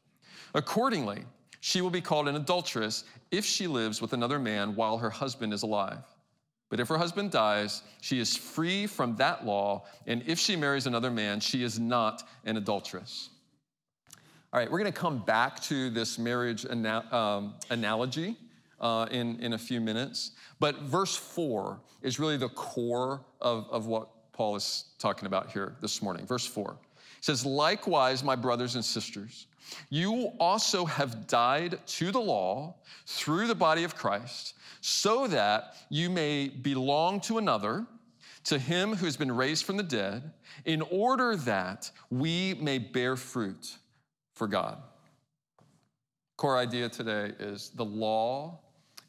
Accordingly, 0.57 1.23
she 1.61 1.81
will 1.81 1.91
be 1.91 2.01
called 2.01 2.29
an 2.29 2.37
adulteress 2.37 3.05
if 3.31 3.45
she 3.45 3.67
lives 3.67 4.01
with 4.01 4.13
another 4.13 4.39
man 4.39 4.75
while 4.75 4.99
her 4.99 5.11
husband 5.11 5.53
is 5.53 5.63
alive. 5.63 6.03
But 6.71 6.81
if 6.81 6.89
her 6.89 6.99
husband 6.99 7.33
dies, 7.33 7.83
she 8.01 8.21
is 8.21 8.37
free 8.37 8.87
from 8.87 9.17
that 9.17 9.45
law, 9.45 9.85
and 10.07 10.23
if 10.27 10.39
she 10.39 10.57
marries 10.57 10.87
another 10.87 11.11
man, 11.11 11.41
she 11.41 11.63
is 11.63 11.79
not 11.79 12.23
an 12.45 12.57
adulteress. 12.57 13.31
All 14.53 14.59
right, 14.59 14.71
we're 14.71 14.79
going 14.79 14.93
to 14.93 14.99
come 14.99 15.19
back 15.25 15.61
to 15.65 15.91
this 15.91 16.19
marriage 16.19 16.65
ana- 16.67 17.07
um, 17.15 17.55
analogy 17.71 18.37
uh, 18.81 19.07
in, 19.11 19.39
in 19.41 19.53
a 19.53 19.59
few 19.59 19.81
minutes. 19.81 20.33
But 20.59 20.81
verse 20.83 21.15
4 21.15 21.81
is 22.03 22.19
really 22.19 22.37
the 22.37 22.49
core 22.49 23.21
of, 23.41 23.69
of 23.71 23.87
what 23.87 24.09
Paul 24.33 24.57
is 24.57 24.87
talking 24.99 25.27
about 25.27 25.51
here 25.51 25.77
this 25.81 26.03
morning. 26.03 26.27
Verse 26.27 26.47
4 26.47 26.77
says, 27.21 27.45
Likewise, 27.45 28.25
my 28.25 28.35
brothers 28.35 28.75
and 28.75 28.85
sisters, 28.85 29.47
you 29.89 30.33
also 30.39 30.85
have 30.85 31.27
died 31.27 31.79
to 31.87 32.11
the 32.11 32.21
law 32.21 32.77
through 33.07 33.47
the 33.47 33.55
body 33.55 33.85
of 33.85 33.95
Christ, 33.95 34.55
so 34.81 35.27
that 35.27 35.77
you 35.89 36.11
may 36.11 36.49
belong 36.49 37.21
to 37.23 37.39
another, 37.39 37.87
to 38.45 38.59
him 38.59 38.95
who 38.95 39.05
has 39.05 39.17
been 39.17 39.33
raised 39.33 39.65
from 39.65 39.77
the 39.77 39.83
dead, 39.83 40.33
in 40.65 40.83
order 40.91 41.37
that 41.37 41.91
we 42.11 42.55
may 42.55 42.79
bear 42.79 43.17
fruit 43.17 43.77
for 44.35 44.47
God. 44.47 44.79
Core 46.37 46.57
idea 46.57 46.89
today 46.89 47.33
is 47.39 47.71
the 47.71 47.85
law 47.85 48.61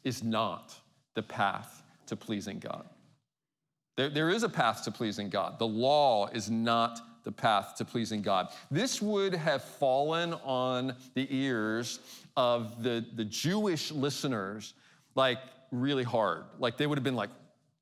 is 0.04 0.22
not 0.22 0.74
the 1.14 1.22
path 1.22 1.82
to 2.06 2.16
pleasing 2.16 2.58
God. 2.58 2.84
There, 3.96 4.10
there 4.10 4.30
is 4.30 4.42
a 4.42 4.48
path 4.48 4.84
to 4.84 4.90
pleasing 4.90 5.30
God. 5.30 5.58
The 5.58 5.66
law 5.66 6.26
is 6.26 6.50
not 6.50 7.00
the 7.24 7.32
path 7.32 7.76
to 7.76 7.84
pleasing 7.84 8.22
God. 8.22 8.48
This 8.70 9.00
would 9.02 9.34
have 9.34 9.62
fallen 9.62 10.34
on 10.44 10.94
the 11.14 11.26
ears 11.30 12.00
of 12.36 12.82
the, 12.82 13.04
the 13.14 13.24
Jewish 13.24 13.90
listeners 13.90 14.74
like 15.14 15.38
really 15.70 16.04
hard. 16.04 16.44
Like 16.58 16.76
they 16.76 16.86
would 16.86 16.98
have 16.98 17.04
been 17.04 17.16
like, 17.16 17.30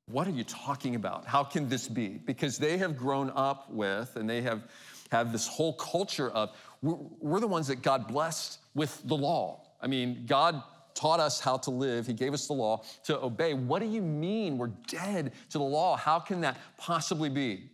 what 0.05 0.27
are 0.27 0.31
you 0.31 0.43
talking 0.43 0.95
about? 0.95 1.25
How 1.25 1.43
can 1.43 1.69
this 1.69 1.87
be? 1.87 2.09
Because 2.09 2.57
they 2.57 2.77
have 2.77 2.97
grown 2.97 3.31
up 3.35 3.71
with 3.71 4.15
and 4.15 4.29
they 4.29 4.41
have 4.41 4.63
have 5.11 5.31
this 5.31 5.47
whole 5.47 5.73
culture 5.73 6.29
of 6.29 6.55
we're, 6.81 6.97
we're 7.19 7.39
the 7.39 7.47
ones 7.47 7.67
that 7.67 7.81
God 7.81 8.07
blessed 8.07 8.59
with 8.73 9.01
the 9.05 9.15
law. 9.15 9.61
I 9.81 9.87
mean, 9.87 10.25
God 10.25 10.63
taught 10.93 11.19
us 11.19 11.39
how 11.39 11.57
to 11.57 11.71
live. 11.71 12.07
He 12.07 12.13
gave 12.13 12.33
us 12.33 12.47
the 12.47 12.53
law 12.53 12.83
to 13.05 13.19
obey. 13.21 13.53
What 13.53 13.79
do 13.79 13.87
you 13.87 14.01
mean 14.01 14.57
we're 14.57 14.67
dead 14.87 15.33
to 15.49 15.57
the 15.57 15.63
law? 15.63 15.95
How 15.97 16.19
can 16.19 16.41
that 16.41 16.57
possibly 16.77 17.29
be? 17.29 17.69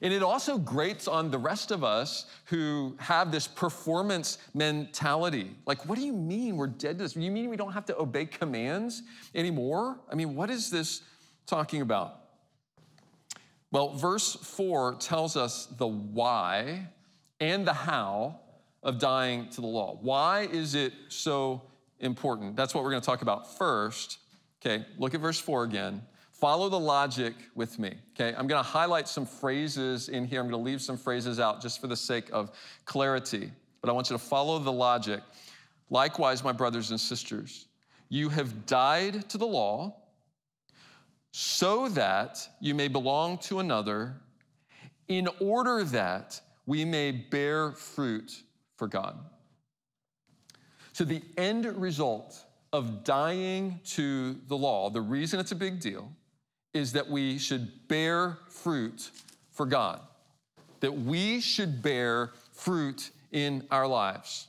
And 0.00 0.12
it 0.12 0.22
also 0.22 0.58
grates 0.58 1.08
on 1.08 1.30
the 1.30 1.38
rest 1.38 1.70
of 1.70 1.82
us 1.82 2.26
who 2.46 2.96
have 2.98 3.32
this 3.32 3.48
performance 3.48 4.38
mentality. 4.54 5.56
Like, 5.66 5.86
what 5.88 5.98
do 5.98 6.04
you 6.04 6.12
mean 6.12 6.56
we're 6.56 6.68
dead 6.68 6.98
to 6.98 7.04
this? 7.04 7.16
You 7.16 7.30
mean 7.30 7.50
we 7.50 7.56
don't 7.56 7.72
have 7.72 7.86
to 7.86 7.98
obey 7.98 8.26
commands 8.26 9.02
anymore? 9.34 9.98
I 10.10 10.14
mean, 10.14 10.34
what 10.34 10.50
is 10.50 10.70
this 10.70 11.02
talking 11.46 11.82
about? 11.82 12.20
Well, 13.70 13.94
verse 13.94 14.34
4 14.34 14.94
tells 14.94 15.36
us 15.36 15.66
the 15.66 15.86
why 15.86 16.88
and 17.40 17.66
the 17.66 17.72
how 17.72 18.40
of 18.82 18.98
dying 18.98 19.48
to 19.50 19.60
the 19.60 19.66
law. 19.66 19.98
Why 20.00 20.48
is 20.50 20.74
it 20.74 20.92
so 21.08 21.62
important? 22.00 22.56
That's 22.56 22.74
what 22.74 22.84
we're 22.84 22.90
going 22.90 23.02
to 23.02 23.06
talk 23.06 23.22
about 23.22 23.58
first. 23.58 24.18
Okay, 24.60 24.86
look 24.96 25.14
at 25.14 25.20
verse 25.20 25.38
4 25.38 25.64
again. 25.64 26.02
Follow 26.40 26.68
the 26.68 26.78
logic 26.78 27.34
with 27.56 27.80
me. 27.80 27.94
Okay, 28.14 28.28
I'm 28.36 28.46
going 28.46 28.62
to 28.62 28.68
highlight 28.68 29.08
some 29.08 29.26
phrases 29.26 30.08
in 30.08 30.24
here. 30.24 30.40
I'm 30.40 30.48
going 30.48 30.62
to 30.62 30.64
leave 30.64 30.80
some 30.80 30.96
phrases 30.96 31.40
out 31.40 31.60
just 31.60 31.80
for 31.80 31.88
the 31.88 31.96
sake 31.96 32.28
of 32.32 32.52
clarity, 32.84 33.50
but 33.80 33.90
I 33.90 33.92
want 33.92 34.08
you 34.08 34.16
to 34.16 34.22
follow 34.22 34.60
the 34.60 34.72
logic. 34.72 35.20
Likewise, 35.90 36.44
my 36.44 36.52
brothers 36.52 36.90
and 36.90 37.00
sisters, 37.00 37.66
you 38.08 38.28
have 38.28 38.66
died 38.66 39.28
to 39.30 39.38
the 39.38 39.46
law 39.46 39.96
so 41.32 41.88
that 41.90 42.48
you 42.60 42.74
may 42.74 42.88
belong 42.88 43.38
to 43.38 43.58
another, 43.58 44.14
in 45.08 45.28
order 45.40 45.84
that 45.84 46.40
we 46.66 46.84
may 46.84 47.10
bear 47.10 47.72
fruit 47.72 48.42
for 48.76 48.86
God. 48.86 49.18
So, 50.92 51.04
the 51.04 51.22
end 51.36 51.64
result 51.64 52.44
of 52.72 53.04
dying 53.04 53.80
to 53.84 54.34
the 54.46 54.56
law, 54.56 54.90
the 54.90 55.00
reason 55.00 55.40
it's 55.40 55.52
a 55.52 55.56
big 55.56 55.80
deal, 55.80 56.12
is 56.74 56.92
that 56.92 57.08
we 57.08 57.38
should 57.38 57.88
bear 57.88 58.38
fruit 58.48 59.10
for 59.50 59.66
God, 59.66 60.00
that 60.80 60.92
we 60.92 61.40
should 61.40 61.82
bear 61.82 62.32
fruit 62.52 63.10
in 63.32 63.66
our 63.70 63.86
lives. 63.86 64.48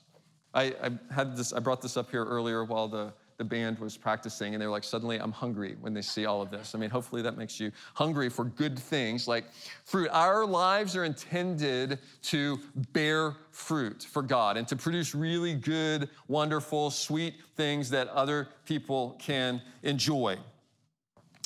I, 0.54 0.74
I, 0.84 1.14
had 1.14 1.36
this, 1.36 1.54
I 1.54 1.60
brought 1.60 1.82
this 1.82 1.98
up 1.98 2.10
here 2.10 2.26
earlier 2.26 2.64
while 2.64 2.88
the, 2.88 3.14
the 3.38 3.44
band 3.44 3.80
was 3.80 3.96
practicing, 3.96 4.54
and 4.54 4.62
they 4.62 4.66
were 4.66 4.72
like, 4.72 4.84
suddenly 4.84 5.18
I'm 5.18 5.32
hungry 5.32 5.78
when 5.80 5.94
they 5.94 6.02
see 6.02 6.26
all 6.26 6.42
of 6.42 6.52
this. 6.52 6.76
I 6.76 6.78
mean, 6.78 6.90
hopefully 6.90 7.22
that 7.22 7.38
makes 7.38 7.60
you 7.60 7.72
hungry 7.94 8.30
for 8.30 8.46
good 8.46 8.78
things 8.78 9.28
like 9.28 9.46
fruit. 9.86 10.10
Our 10.12 10.46
lives 10.46 10.96
are 10.96 11.06
intended 11.06 12.00
to 12.24 12.60
bear 12.94 13.36
fruit 13.52 14.04
for 14.04 14.22
God 14.22 14.58
and 14.58 14.68
to 14.68 14.76
produce 14.76 15.16
really 15.16 15.54
good, 15.54 16.10
wonderful, 16.28 16.92
sweet 16.92 17.36
things 17.56 17.90
that 17.92 18.08
other 18.10 18.50
people 18.66 19.16
can 19.20 19.62
enjoy. 19.84 20.38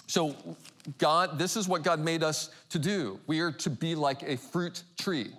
So, 0.07 0.35
God, 0.97 1.39
this 1.39 1.55
is 1.55 1.67
what 1.67 1.83
God 1.83 1.99
made 1.99 2.23
us 2.23 2.49
to 2.69 2.79
do. 2.79 3.19
We 3.27 3.39
are 3.39 3.51
to 3.51 3.69
be 3.69 3.95
like 3.95 4.23
a 4.23 4.37
fruit 4.37 4.83
tree. 4.99 5.31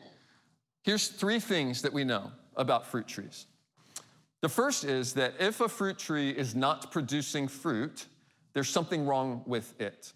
Here's 0.83 1.09
three 1.09 1.40
things 1.40 1.83
that 1.83 1.92
we 1.92 2.04
know 2.04 2.33
about 2.56 2.87
fruit 2.87 3.06
trees. 3.06 3.47
The 4.40 4.49
first 4.49 4.85
is 4.85 5.14
that 5.14 5.35
if 5.38 5.61
a 5.61 5.68
fruit 5.68 5.99
tree 5.99 6.30
is 6.30 6.54
not 6.54 6.92
producing 6.92 7.49
fruit, 7.49 8.06
there's 8.52 8.68
something 8.68 9.06
wrong 9.06 9.42
with 9.47 9.78
it. 9.80 10.12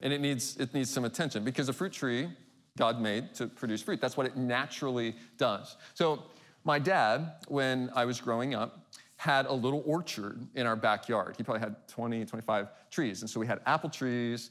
And 0.00 0.12
it 0.12 0.20
needs, 0.20 0.56
it 0.58 0.74
needs 0.74 0.90
some 0.90 1.04
attention 1.04 1.42
because 1.44 1.68
a 1.68 1.72
fruit 1.72 1.92
tree, 1.92 2.28
God 2.76 3.00
made 3.00 3.34
to 3.34 3.46
produce 3.46 3.82
fruit. 3.82 4.00
That's 4.00 4.16
what 4.16 4.26
it 4.26 4.36
naturally 4.36 5.16
does. 5.38 5.76
So, 5.94 6.24
my 6.64 6.78
dad, 6.78 7.32
when 7.48 7.90
I 7.94 8.04
was 8.04 8.20
growing 8.20 8.54
up, 8.54 8.86
had 9.16 9.46
a 9.46 9.52
little 9.52 9.82
orchard 9.86 10.46
in 10.54 10.66
our 10.66 10.76
backyard. 10.76 11.34
He 11.36 11.42
probably 11.42 11.60
had 11.60 11.88
20, 11.88 12.24
25 12.26 12.68
trees. 12.90 13.22
And 13.22 13.30
so 13.30 13.40
we 13.40 13.46
had 13.46 13.60
apple 13.66 13.88
trees, 13.88 14.50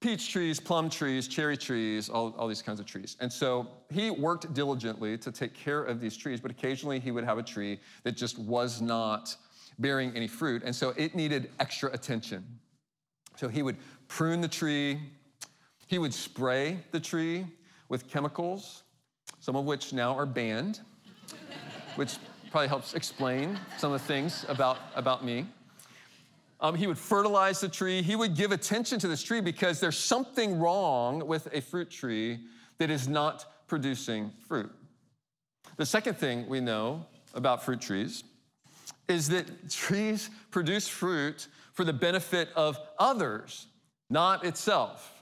peach 0.00 0.32
trees, 0.32 0.58
plum 0.60 0.88
trees, 0.88 1.28
cherry 1.28 1.56
trees, 1.56 2.08
all, 2.08 2.34
all 2.38 2.48
these 2.48 2.62
kinds 2.62 2.80
of 2.80 2.86
trees. 2.86 3.16
And 3.20 3.32
so 3.32 3.68
he 3.90 4.10
worked 4.10 4.52
diligently 4.54 5.18
to 5.18 5.30
take 5.30 5.54
care 5.54 5.82
of 5.82 6.00
these 6.00 6.16
trees, 6.16 6.40
but 6.40 6.50
occasionally 6.50 7.00
he 7.00 7.10
would 7.10 7.24
have 7.24 7.38
a 7.38 7.42
tree 7.42 7.80
that 8.04 8.16
just 8.16 8.38
was 8.38 8.80
not 8.80 9.36
bearing 9.78 10.12
any 10.16 10.28
fruit. 10.28 10.62
And 10.64 10.74
so 10.74 10.94
it 10.96 11.14
needed 11.14 11.50
extra 11.60 11.92
attention. 11.92 12.44
So 13.36 13.48
he 13.48 13.62
would 13.62 13.76
prune 14.08 14.40
the 14.40 14.48
tree, 14.48 14.98
he 15.86 15.98
would 15.98 16.14
spray 16.14 16.78
the 16.90 17.00
tree 17.00 17.46
with 17.88 18.08
chemicals, 18.08 18.84
some 19.40 19.54
of 19.54 19.64
which 19.64 19.92
now 19.92 20.16
are 20.16 20.26
banned, 20.26 20.80
which 21.96 22.16
probably 22.50 22.68
helps 22.68 22.94
explain 22.94 23.58
some 23.76 23.92
of 23.92 24.00
the 24.00 24.06
things 24.06 24.44
about, 24.48 24.78
about 24.94 25.24
me. 25.24 25.46
Um, 26.60 26.74
he 26.74 26.86
would 26.86 26.98
fertilize 26.98 27.60
the 27.60 27.68
tree. 27.68 28.02
He 28.02 28.16
would 28.16 28.34
give 28.34 28.52
attention 28.52 28.98
to 29.00 29.08
this 29.08 29.22
tree 29.22 29.40
because 29.40 29.80
there's 29.80 29.98
something 29.98 30.58
wrong 30.58 31.26
with 31.26 31.48
a 31.52 31.60
fruit 31.60 31.90
tree 31.90 32.40
that 32.78 32.90
is 32.90 33.06
not 33.06 33.44
producing 33.68 34.32
fruit. 34.48 34.70
The 35.76 35.86
second 35.86 36.16
thing 36.16 36.48
we 36.48 36.60
know 36.60 37.06
about 37.34 37.64
fruit 37.64 37.80
trees 37.80 38.24
is 39.06 39.28
that 39.28 39.70
trees 39.70 40.30
produce 40.50 40.88
fruit 40.88 41.46
for 41.72 41.84
the 41.84 41.92
benefit 41.92 42.48
of 42.56 42.78
others, 42.98 43.66
not 44.10 44.44
itself. 44.44 45.17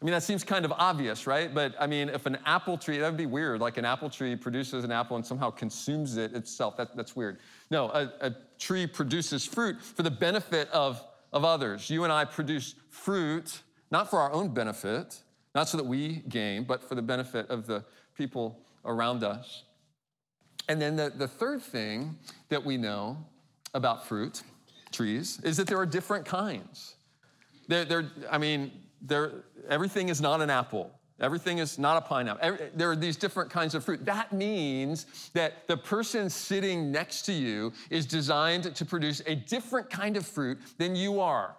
I 0.00 0.04
mean, 0.04 0.12
that 0.12 0.22
seems 0.22 0.44
kind 0.44 0.66
of 0.66 0.72
obvious, 0.72 1.26
right? 1.26 1.52
But 1.52 1.74
I 1.80 1.86
mean, 1.86 2.10
if 2.10 2.26
an 2.26 2.36
apple 2.44 2.76
tree, 2.76 2.98
that 2.98 3.08
would 3.08 3.16
be 3.16 3.26
weird. 3.26 3.60
Like 3.60 3.78
an 3.78 3.86
apple 3.86 4.10
tree 4.10 4.36
produces 4.36 4.84
an 4.84 4.92
apple 4.92 5.16
and 5.16 5.24
somehow 5.24 5.50
consumes 5.50 6.18
it 6.18 6.34
itself. 6.34 6.76
That, 6.76 6.94
that's 6.94 7.16
weird. 7.16 7.38
No, 7.70 7.88
a, 7.88 8.12
a 8.20 8.36
tree 8.58 8.86
produces 8.86 9.46
fruit 9.46 9.80
for 9.80 10.02
the 10.02 10.10
benefit 10.10 10.68
of, 10.70 11.02
of 11.32 11.44
others. 11.44 11.88
You 11.88 12.04
and 12.04 12.12
I 12.12 12.26
produce 12.26 12.74
fruit, 12.90 13.62
not 13.90 14.10
for 14.10 14.18
our 14.18 14.30
own 14.32 14.52
benefit, 14.52 15.22
not 15.54 15.66
so 15.66 15.78
that 15.78 15.86
we 15.86 16.22
gain, 16.28 16.64
but 16.64 16.82
for 16.82 16.94
the 16.94 17.02
benefit 17.02 17.48
of 17.48 17.66
the 17.66 17.82
people 18.14 18.60
around 18.84 19.24
us. 19.24 19.62
And 20.68 20.80
then 20.80 20.96
the, 20.96 21.10
the 21.16 21.28
third 21.28 21.62
thing 21.62 22.18
that 22.50 22.62
we 22.62 22.76
know 22.76 23.16
about 23.72 24.06
fruit 24.06 24.42
trees 24.92 25.40
is 25.42 25.56
that 25.56 25.66
there 25.66 25.78
are 25.78 25.86
different 25.86 26.26
kinds. 26.26 26.96
They're, 27.68 27.84
they're, 27.84 28.10
I 28.30 28.38
mean, 28.38 28.72
there, 29.02 29.44
everything 29.68 30.08
is 30.08 30.20
not 30.20 30.40
an 30.40 30.50
apple. 30.50 30.90
Everything 31.18 31.58
is 31.58 31.78
not 31.78 31.96
a 31.96 32.00
pineapple. 32.02 32.40
Every, 32.42 32.68
there 32.74 32.90
are 32.90 32.96
these 32.96 33.16
different 33.16 33.50
kinds 33.50 33.74
of 33.74 33.82
fruit. 33.84 34.04
That 34.04 34.34
means 34.34 35.30
that 35.32 35.66
the 35.66 35.76
person 35.76 36.28
sitting 36.28 36.92
next 36.92 37.22
to 37.22 37.32
you 37.32 37.72
is 37.88 38.04
designed 38.04 38.74
to 38.74 38.84
produce 38.84 39.22
a 39.26 39.34
different 39.34 39.88
kind 39.88 40.18
of 40.18 40.26
fruit 40.26 40.58
than 40.76 40.94
you 40.94 41.20
are. 41.20 41.56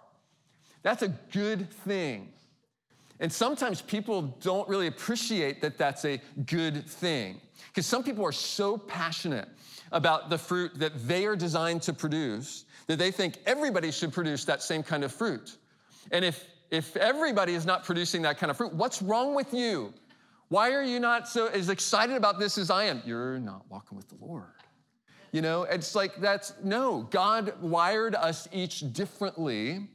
That's 0.82 1.02
a 1.02 1.08
good 1.08 1.70
thing. 1.70 2.32
And 3.20 3.32
sometimes 3.32 3.82
people 3.82 4.22
don't 4.40 4.68
really 4.68 4.86
appreciate 4.86 5.60
that 5.62 5.76
that's 5.76 6.04
a 6.04 6.20
good 6.46 6.86
thing. 6.86 7.40
Because 7.66 7.84
some 7.84 8.04
people 8.04 8.24
are 8.24 8.32
so 8.32 8.78
passionate 8.78 9.48
about 9.90 10.30
the 10.30 10.38
fruit 10.38 10.78
that 10.78 10.92
they 11.08 11.26
are 11.26 11.34
designed 11.34 11.82
to 11.82 11.92
produce 11.92 12.64
that 12.86 12.98
they 12.98 13.10
think 13.10 13.38
everybody 13.44 13.90
should 13.90 14.12
produce 14.12 14.44
that 14.44 14.62
same 14.62 14.82
kind 14.84 15.02
of 15.02 15.12
fruit. 15.12 15.56
And 16.12 16.24
if 16.24 16.46
if 16.70 16.96
everybody 16.96 17.54
is 17.54 17.64
not 17.64 17.84
producing 17.84 18.22
that 18.22 18.38
kind 18.38 18.50
of 18.50 18.56
fruit, 18.56 18.72
what's 18.74 19.00
wrong 19.02 19.34
with 19.34 19.52
you? 19.54 19.92
Why 20.48 20.72
are 20.72 20.82
you 20.82 20.98
not 20.98 21.28
so 21.28 21.46
as 21.46 21.68
excited 21.68 22.16
about 22.16 22.38
this 22.38 22.58
as 22.58 22.70
I 22.70 22.84
am? 22.84 23.02
You're 23.04 23.38
not 23.38 23.64
walking 23.68 23.96
with 23.96 24.08
the 24.08 24.16
Lord. 24.20 24.44
You 25.32 25.42
know, 25.42 25.64
it's 25.64 25.94
like 25.94 26.16
that's 26.16 26.54
no, 26.64 27.02
God 27.10 27.52
wired 27.60 28.14
us 28.14 28.48
each 28.50 28.92
differently 28.92 29.88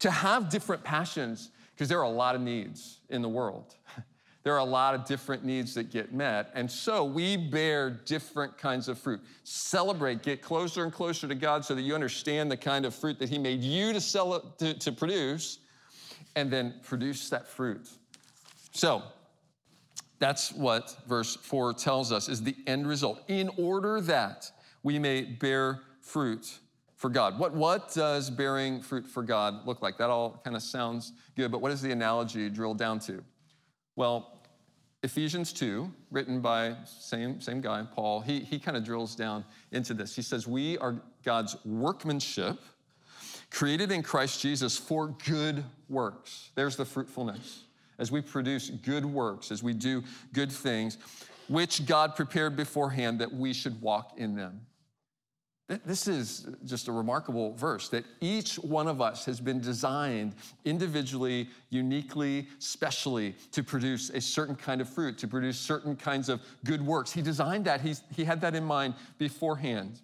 to 0.00 0.10
have 0.10 0.50
different 0.50 0.84
passions 0.84 1.50
because 1.74 1.88
there 1.88 1.98
are 1.98 2.04
a 2.04 2.10
lot 2.10 2.34
of 2.34 2.42
needs 2.42 3.00
in 3.08 3.22
the 3.22 3.28
world. 3.28 3.76
There 4.44 4.52
are 4.52 4.58
a 4.58 4.64
lot 4.64 4.96
of 4.96 5.04
different 5.04 5.44
needs 5.44 5.72
that 5.74 5.92
get 5.92 6.12
met. 6.12 6.50
And 6.54 6.68
so 6.68 7.04
we 7.04 7.36
bear 7.36 7.90
different 7.90 8.58
kinds 8.58 8.88
of 8.88 8.98
fruit. 8.98 9.20
Celebrate, 9.44 10.24
get 10.24 10.42
closer 10.42 10.82
and 10.82 10.92
closer 10.92 11.28
to 11.28 11.34
God 11.36 11.64
so 11.64 11.76
that 11.76 11.82
you 11.82 11.94
understand 11.94 12.50
the 12.50 12.56
kind 12.56 12.84
of 12.84 12.92
fruit 12.92 13.20
that 13.20 13.28
He 13.28 13.38
made 13.38 13.62
you 13.62 13.92
to, 13.92 14.00
sell, 14.00 14.40
to, 14.58 14.74
to 14.74 14.90
produce 14.90 15.60
and 16.36 16.50
then 16.50 16.74
produce 16.82 17.28
that 17.30 17.46
fruit. 17.46 17.88
So, 18.72 19.02
that's 20.18 20.52
what 20.52 20.96
verse 21.08 21.36
4 21.36 21.74
tells 21.74 22.12
us 22.12 22.28
is 22.28 22.42
the 22.42 22.54
end 22.66 22.86
result. 22.86 23.22
In 23.28 23.50
order 23.56 24.00
that 24.02 24.50
we 24.82 24.98
may 24.98 25.22
bear 25.22 25.80
fruit 26.00 26.58
for 26.96 27.10
God. 27.10 27.36
What, 27.38 27.52
what 27.52 27.92
does 27.92 28.30
bearing 28.30 28.80
fruit 28.80 29.08
for 29.08 29.24
God 29.24 29.66
look 29.66 29.82
like? 29.82 29.98
That 29.98 30.08
all 30.10 30.40
kind 30.44 30.54
of 30.54 30.62
sounds 30.62 31.12
good, 31.36 31.50
but 31.50 31.60
what 31.60 31.70
does 31.70 31.82
the 31.82 31.90
analogy 31.90 32.48
drill 32.48 32.74
down 32.74 33.00
to? 33.00 33.24
Well, 33.96 34.40
Ephesians 35.02 35.52
2, 35.52 35.92
written 36.12 36.40
by 36.40 36.76
same, 36.84 37.40
same 37.40 37.60
guy, 37.60 37.84
Paul, 37.92 38.20
he, 38.20 38.38
he 38.38 38.60
kind 38.60 38.76
of 38.76 38.84
drills 38.84 39.16
down 39.16 39.44
into 39.72 39.94
this. 39.94 40.14
He 40.14 40.22
says, 40.22 40.46
We 40.46 40.78
are 40.78 41.02
God's 41.24 41.56
workmanship 41.64 42.60
created 43.52 43.92
in 43.92 44.02
Christ 44.02 44.40
Jesus 44.40 44.76
for 44.76 45.08
good 45.26 45.62
works. 45.88 46.50
There's 46.54 46.76
the 46.76 46.84
fruitfulness. 46.84 47.64
As 47.98 48.10
we 48.10 48.20
produce 48.20 48.70
good 48.70 49.04
works, 49.04 49.52
as 49.52 49.62
we 49.62 49.74
do 49.74 50.02
good 50.32 50.50
things, 50.50 50.98
which 51.48 51.84
God 51.86 52.16
prepared 52.16 52.56
beforehand 52.56 53.20
that 53.20 53.32
we 53.32 53.52
should 53.52 53.80
walk 53.80 54.14
in 54.16 54.34
them. 54.34 54.62
This 55.86 56.08
is 56.08 56.48
just 56.64 56.88
a 56.88 56.92
remarkable 56.92 57.52
verse 57.52 57.88
that 57.90 58.04
each 58.20 58.56
one 58.56 58.88
of 58.88 59.00
us 59.00 59.24
has 59.26 59.40
been 59.40 59.60
designed 59.60 60.34
individually, 60.64 61.48
uniquely, 61.70 62.48
specially 62.58 63.34
to 63.52 63.62
produce 63.62 64.10
a 64.10 64.20
certain 64.20 64.56
kind 64.56 64.80
of 64.80 64.88
fruit, 64.88 65.16
to 65.18 65.28
produce 65.28 65.58
certain 65.58 65.94
kinds 65.94 66.28
of 66.28 66.40
good 66.64 66.84
works. 66.84 67.12
He 67.12 67.22
designed 67.22 67.64
that, 67.66 67.80
He's, 67.80 68.02
he 68.14 68.24
had 68.24 68.40
that 68.40 68.54
in 68.54 68.64
mind 68.64 68.94
beforehand. 69.18 70.00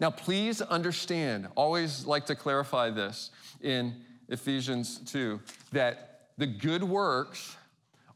Now, 0.00 0.10
please 0.10 0.62
understand, 0.62 1.48
always 1.54 2.06
like 2.06 2.24
to 2.26 2.34
clarify 2.34 2.90
this 2.90 3.30
in 3.60 3.94
Ephesians 4.28 4.98
2, 5.12 5.38
that 5.72 6.30
the 6.38 6.46
good 6.46 6.82
works 6.82 7.56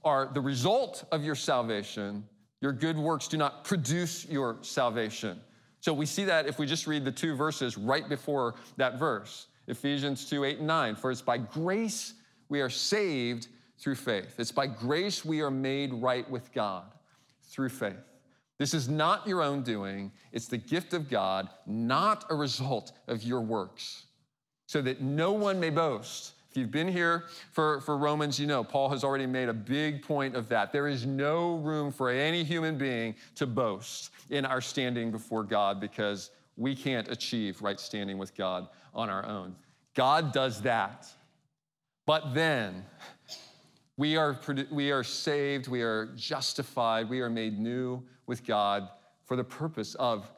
are 0.03 0.31
the 0.33 0.41
result 0.41 1.05
of 1.13 1.23
your 1.23 1.35
salvation. 1.35 2.27
Your 2.63 2.73
good 2.73 2.97
works 2.97 3.29
do 3.29 3.37
not 3.37 3.65
produce 3.65 4.27
your 4.27 4.57
salvation. 4.63 5.39
So 5.81 5.93
we 5.93 6.07
see 6.07 6.25
that 6.25 6.47
if 6.47 6.59
we 6.59 6.65
just 6.65 6.87
read 6.87 7.05
the 7.05 7.13
two 7.13 7.37
verses 7.37 7.77
right 7.77 8.09
before 8.09 8.55
that 8.79 8.99
verse 8.99 9.49
Ephesians 9.67 10.29
2 10.29 10.45
8 10.45 10.59
and 10.59 10.67
9. 10.67 10.97
For 10.97 11.11
it's 11.11 11.23
by 11.23 11.39
grace 11.39 12.15
we 12.49 12.61
are 12.61 12.71
saved 12.71 13.49
through 13.79 13.97
faith. 13.97 14.39
It's 14.39 14.53
by 14.53 14.67
grace 14.67 15.25
we 15.25 15.43
are 15.43 15.51
made 15.51 15.93
right 15.93 16.29
with 16.31 16.53
God 16.53 16.85
through 17.43 17.71
faith. 17.71 18.14
This 18.59 18.73
is 18.75 18.89
not 18.89 19.27
your 19.27 19.43
own 19.43 19.63
doing, 19.63 20.13
it's 20.33 20.47
the 20.47 20.59
gift 20.59 20.95
of 20.95 21.11
God, 21.11 21.49
not 21.67 22.25
a 22.31 22.35
result 22.35 22.93
of 23.09 23.23
your 23.23 23.41
works, 23.41 24.07
so 24.67 24.81
that 24.83 25.01
no 25.01 25.33
one 25.33 25.59
may 25.59 25.71
boast. 25.71 26.35
If 26.51 26.59
you've 26.59 26.71
been 26.71 26.87
here 26.87 27.25
for, 27.51 27.81
for 27.81 27.99
Romans, 27.99 28.39
you 28.39 28.47
know 28.47 28.63
Paul 28.63 28.89
has 28.91 29.03
already 29.03 29.27
made 29.27 29.49
a 29.49 29.53
big 29.53 30.03
point 30.05 30.37
of 30.37 30.49
that. 30.51 30.73
There 30.73 30.87
is 30.87 31.05
no 31.05 31.57
room 31.57 31.91
for 31.91 32.11
any 32.11 32.45
human 32.45 32.79
being 32.79 33.17
to 33.35 33.45
boast 33.45 34.11
in 34.31 34.45
our 34.45 34.61
standing 34.61 35.11
before 35.11 35.43
God 35.43 35.81
because 35.81 36.31
we 36.57 36.77
can't 36.77 37.09
achieve 37.09 37.61
right 37.61 37.81
standing 37.81 38.19
with 38.19 38.37
God 38.37 38.69
on 38.95 39.11
our 39.11 39.27
own. 39.27 39.57
God 39.95 40.33
does 40.33 40.63
that. 40.63 41.09
But 42.07 42.35
then 42.35 42.85
we 43.97 44.17
are, 44.17 44.39
we 44.71 44.91
are 44.91 45.05
saved, 45.05 45.69
we 45.69 45.83
are 45.83 46.07
justified, 46.17 47.09
we 47.09 47.21
are 47.21 47.31
made 47.31 47.59
new 47.59 48.03
with 48.27 48.45
God 48.45 48.89
for 49.25 49.37
the 49.37 49.45
purpose 49.45 49.95
of 49.97 50.31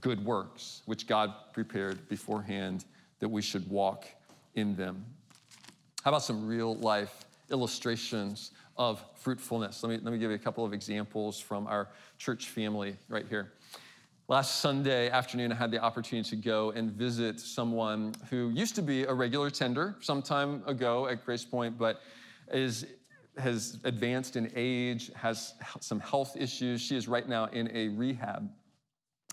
good 0.00 0.24
works, 0.24 0.82
which 0.86 1.06
God 1.06 1.32
prepared 1.52 2.08
beforehand 2.08 2.84
that 3.20 3.28
we 3.28 3.42
should 3.42 3.68
walk 3.68 4.06
in 4.54 4.76
them. 4.76 5.04
How 6.02 6.10
about 6.10 6.22
some 6.22 6.46
real 6.46 6.76
life 6.76 7.24
illustrations 7.50 8.52
of 8.76 9.02
fruitfulness? 9.14 9.82
Let 9.82 9.90
me, 9.90 9.98
let 10.02 10.12
me 10.12 10.18
give 10.18 10.30
you 10.30 10.36
a 10.36 10.40
couple 10.40 10.64
of 10.64 10.72
examples 10.72 11.38
from 11.38 11.66
our 11.66 11.88
church 12.18 12.48
family 12.48 12.96
right 13.08 13.26
here. 13.28 13.52
Last 14.28 14.60
Sunday 14.60 15.08
afternoon, 15.08 15.52
I 15.52 15.54
had 15.54 15.70
the 15.70 15.78
opportunity 15.78 16.28
to 16.30 16.36
go 16.36 16.72
and 16.72 16.90
visit 16.90 17.38
someone 17.38 18.12
who 18.28 18.50
used 18.50 18.74
to 18.74 18.82
be 18.82 19.04
a 19.04 19.14
regular 19.14 19.50
tender 19.50 19.96
some 20.00 20.20
time 20.20 20.62
ago 20.66 21.06
at 21.06 21.24
Grace 21.24 21.44
Point, 21.44 21.78
but 21.78 22.00
is, 22.52 22.86
has 23.36 23.78
advanced 23.84 24.36
in 24.36 24.50
age, 24.54 25.10
has 25.14 25.54
some 25.80 26.00
health 26.00 26.36
issues. 26.38 26.80
She 26.80 26.96
is 26.96 27.08
right 27.08 27.28
now 27.28 27.46
in 27.46 27.70
a 27.74 27.88
rehab. 27.88 28.50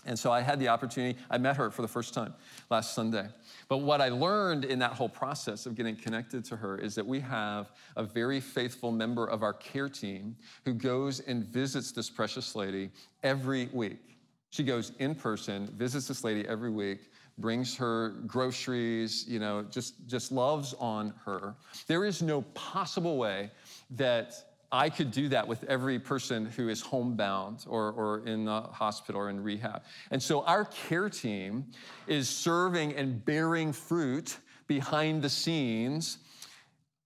And 0.06 0.18
so 0.18 0.30
I 0.30 0.40
had 0.40 0.60
the 0.60 0.68
opportunity, 0.68 1.18
I 1.30 1.38
met 1.38 1.56
her 1.56 1.70
for 1.70 1.82
the 1.82 1.88
first 1.88 2.12
time 2.12 2.34
last 2.70 2.94
Sunday. 2.94 3.26
But 3.68 3.78
what 3.78 4.00
I 4.00 4.08
learned 4.10 4.64
in 4.66 4.78
that 4.80 4.92
whole 4.92 5.08
process 5.08 5.64
of 5.64 5.74
getting 5.74 5.96
connected 5.96 6.44
to 6.46 6.56
her 6.56 6.76
is 6.76 6.94
that 6.96 7.06
we 7.06 7.20
have 7.20 7.72
a 7.96 8.04
very 8.04 8.40
faithful 8.40 8.92
member 8.92 9.26
of 9.26 9.42
our 9.42 9.54
care 9.54 9.88
team 9.88 10.36
who 10.64 10.74
goes 10.74 11.20
and 11.20 11.44
visits 11.44 11.92
this 11.92 12.10
precious 12.10 12.54
lady 12.54 12.90
every 13.22 13.70
week. 13.72 14.18
She 14.50 14.62
goes 14.62 14.92
in 14.98 15.14
person, 15.14 15.66
visits 15.76 16.06
this 16.06 16.22
lady 16.22 16.46
every 16.46 16.70
week, 16.70 17.10
brings 17.38 17.76
her 17.76 18.10
groceries, 18.26 19.24
you 19.26 19.38
know, 19.38 19.64
just, 19.70 20.06
just 20.06 20.30
loves 20.30 20.74
on 20.78 21.12
her. 21.24 21.54
There 21.86 22.04
is 22.04 22.22
no 22.22 22.42
possible 22.54 23.16
way 23.16 23.50
that 23.90 24.34
I 24.70 24.90
could 24.90 25.12
do 25.12 25.28
that 25.28 25.46
with 25.46 25.62
every 25.64 25.98
person 26.00 26.46
who 26.46 26.68
is 26.68 26.80
homebound 26.80 27.64
or, 27.68 27.92
or 27.92 28.26
in 28.26 28.44
the 28.44 28.62
hospital 28.62 29.20
or 29.20 29.30
in 29.30 29.40
rehab. 29.42 29.82
And 30.10 30.22
so 30.22 30.42
our 30.44 30.64
care 30.64 31.08
team 31.08 31.66
is 32.06 32.28
serving 32.28 32.94
and 32.94 33.24
bearing 33.24 33.72
fruit 33.72 34.36
behind 34.66 35.22
the 35.22 35.30
scenes. 35.30 36.18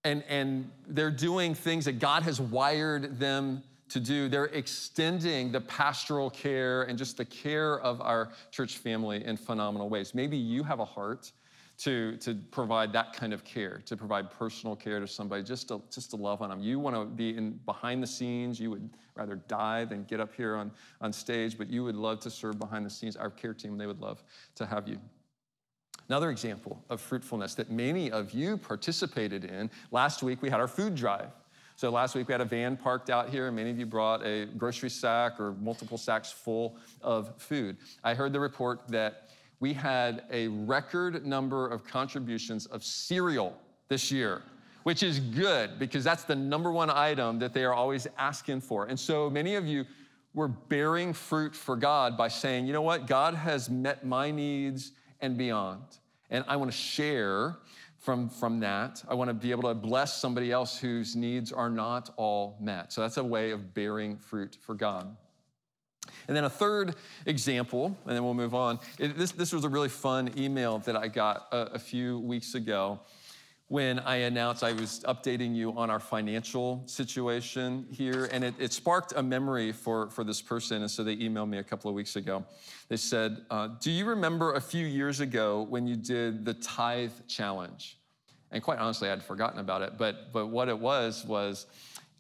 And, 0.05 0.25
and 0.29 0.71
they're 0.87 1.11
doing 1.11 1.55
things 1.55 1.85
that 1.85 1.99
God 1.99 2.23
has 2.23 2.41
wired 2.41 3.19
them 3.19 3.63
to 3.89 4.01
do. 4.01 4.29
They're 4.29 4.47
extending 4.47 5.53
the 5.53 5.61
pastoral 5.63 6.31
care 6.31 6.83
and 6.83 6.99
just 6.99 7.17
the 7.17 7.25
care 7.25 7.81
of 7.81 8.01
our 8.01 8.31
church 8.51 8.79
family 8.79 9.25
in 9.25 9.37
phenomenal 9.37 9.89
ways. 9.89 10.15
Maybe 10.15 10.37
you 10.37 10.63
have 10.63 10.81
a 10.81 10.85
heart 10.85 11.33
to, 11.79 12.17
to 12.17 12.35
provide 12.51 12.93
that 12.93 13.13
kind 13.13 13.33
of 13.33 13.45
care, 13.45 13.81
to 13.87 13.97
provide 13.97 14.31
personal 14.31 14.75
care 14.75 14.99
to 14.99 15.07
somebody, 15.07 15.45
just 15.45 15.69
to, 15.69 15.81
just 15.91 16.11
to 16.11 16.17
love 16.17 16.43
on 16.43 16.51
them. 16.51 16.61
You 16.61 16.81
want 16.81 16.97
to 16.97 17.05
be 17.05 17.37
in 17.37 17.53
behind 17.67 18.03
the 18.03 18.07
scenes. 18.07 18.59
You 18.59 18.71
would 18.71 18.91
rather 19.15 19.37
die 19.37 19.85
than 19.85 20.03
get 20.05 20.19
up 20.19 20.35
here 20.35 20.57
on, 20.57 20.73
on 21.01 21.13
stage, 21.13 21.57
but 21.57 21.71
you 21.71 21.85
would 21.85 21.95
love 21.95 22.19
to 22.21 22.31
serve 22.31 22.59
behind 22.59 22.85
the 22.85 22.91
scenes. 22.91 23.17
Our 23.17 23.31
care 23.31 23.55
team, 23.55 23.79
they 23.79 23.87
would 23.87 24.01
love 24.01 24.25
to 24.57 24.67
have 24.67 24.89
you. 24.89 24.99
Another 26.09 26.31
example 26.31 26.83
of 26.89 27.01
fruitfulness 27.01 27.55
that 27.55 27.71
many 27.71 28.11
of 28.11 28.33
you 28.33 28.57
participated 28.57 29.45
in. 29.45 29.71
Last 29.93 30.23
week, 30.23 30.43
we 30.43 30.51
had 30.51 30.59
our 30.59 30.69
food 30.69 30.95
drive. 30.95 31.31
So 31.79 31.91
last 31.91 32.17
week 32.17 32.27
we 32.27 32.33
had 32.33 32.41
a 32.41 32.45
van 32.45 32.77
parked 32.77 33.09
out 33.09 33.29
here, 33.29 33.47
and 33.47 33.55
many 33.55 33.71
of 33.71 33.79
you 33.79 33.87
brought 33.87 34.27
a 34.27 34.47
grocery 34.47 34.91
sack 34.91 35.39
or 35.39 35.53
multiple 35.61 35.97
sacks 35.97 36.33
full 36.33 36.77
of 37.03 37.41
food. 37.41 37.77
I 38.03 38.15
heard 38.15 38.33
the 38.33 38.41
report 38.41 38.81
that 38.89 39.29
we 39.61 39.75
had 39.75 40.25
a 40.33 40.49
record 40.49 41.25
number 41.25 41.69
of 41.69 41.85
contributions 41.85 42.67
of 42.67 42.83
cereal 42.83 43.57
this 43.87 44.11
year, 44.11 44.43
which 44.83 45.05
is 45.05 45.21
good 45.21 45.79
because 45.79 46.03
that's 46.03 46.25
the 46.25 46.35
number 46.35 46.73
one 46.73 46.91
item 46.91 47.39
that 47.39 47.55
they 47.55 47.63
are 47.63 47.75
always 47.75 48.09
asking 48.19 48.61
for. 48.61 48.87
And 48.87 48.99
so 48.99 49.31
many 49.31 49.55
of 49.55 49.65
you 49.65 49.85
were 50.35 50.49
bearing 50.49 51.13
fruit 51.13 51.55
for 51.55 51.77
God 51.77 52.17
by 52.17 52.27
saying, 52.27 52.67
you 52.67 52.73
know 52.73 52.83
what, 52.83 53.07
God 53.07 53.35
has 53.35 53.71
met 53.71 54.05
my 54.05 54.33
needs 54.33 54.91
and 55.21 55.39
beyond. 55.39 55.85
And 56.29 56.45
I 56.49 56.57
want 56.57 56.73
to 56.73 56.77
share 56.77 57.55
from, 57.99 58.29
from 58.29 58.61
that. 58.61 59.03
I 59.09 59.15
want 59.15 59.29
to 59.29 59.35
be 59.35 59.51
able 59.51 59.69
to 59.69 59.75
bless 59.75 60.21
somebody 60.21 60.53
else 60.53 60.79
whose 60.79 61.17
needs 61.17 61.53
are 61.53 61.71
not 61.71 62.11
all 62.17 62.57
met. 62.61 62.93
So 62.93 63.01
that's 63.01 63.17
a 63.17 63.25
way 63.25 63.51
of 63.51 63.75
bearing 63.75 64.17
fruit 64.17 64.57
for 64.61 64.75
God. 64.75 65.17
And 66.27 66.37
then 66.37 66.45
a 66.45 66.51
third 66.51 66.95
example, 67.27 67.97
and 68.07 68.17
then 68.17 68.25
we'll 68.25 68.35
move 68.35 68.55
on. 68.55 68.79
It, 68.99 69.17
this, 69.17 69.33
this 69.33 69.53
was 69.53 69.65
a 69.65 69.69
really 69.69 69.89
fun 69.89 70.31
email 70.37 70.79
that 70.81 70.97
I 70.97 71.09
got 71.09 71.49
a, 71.53 71.75
a 71.75 71.79
few 71.79 72.19
weeks 72.21 72.55
ago 72.55 73.01
when 73.69 73.99
I 74.01 74.17
announced 74.17 74.65
I 74.65 74.73
was 74.73 75.05
updating 75.07 75.55
you 75.55 75.77
on 75.77 75.91
our 75.91 76.01
financial 76.01 76.83
situation 76.87 77.87
here. 77.91 78.29
And 78.33 78.43
it, 78.43 78.55
it, 78.59 78.73
sparked 78.73 79.13
a 79.15 79.23
memory 79.23 79.73
for, 79.73 80.09
for 80.09 80.25
this 80.25 80.41
person. 80.41 80.81
And 80.81 80.91
so 80.91 81.05
they 81.05 81.17
emailed 81.17 81.51
me 81.51 81.59
a 81.59 81.63
couple 81.63 81.91
of 81.91 81.95
weeks 81.95 82.17
ago. 82.17 82.45
They 82.89 82.97
said, 82.97 83.45
uh, 83.51 83.69
Do 83.81 83.91
you 83.91 84.07
remember 84.07 84.55
a 84.55 84.61
few 84.61 84.87
years 84.87 85.21
ago 85.21 85.67
when 85.69 85.87
you 85.87 85.97
did 85.97 86.47
the 86.47 86.55
tithe 86.55 87.13
challenge? 87.29 87.99
And 88.51 88.63
quite 88.63 88.79
honestly, 88.79 89.11
I'd 89.11 89.23
forgotten 89.23 89.61
about 89.61 89.83
it. 89.83 89.99
But, 89.99 90.33
but 90.33 90.47
what 90.47 90.71
it 90.71 90.79
was, 90.79 91.27
was 91.27 91.67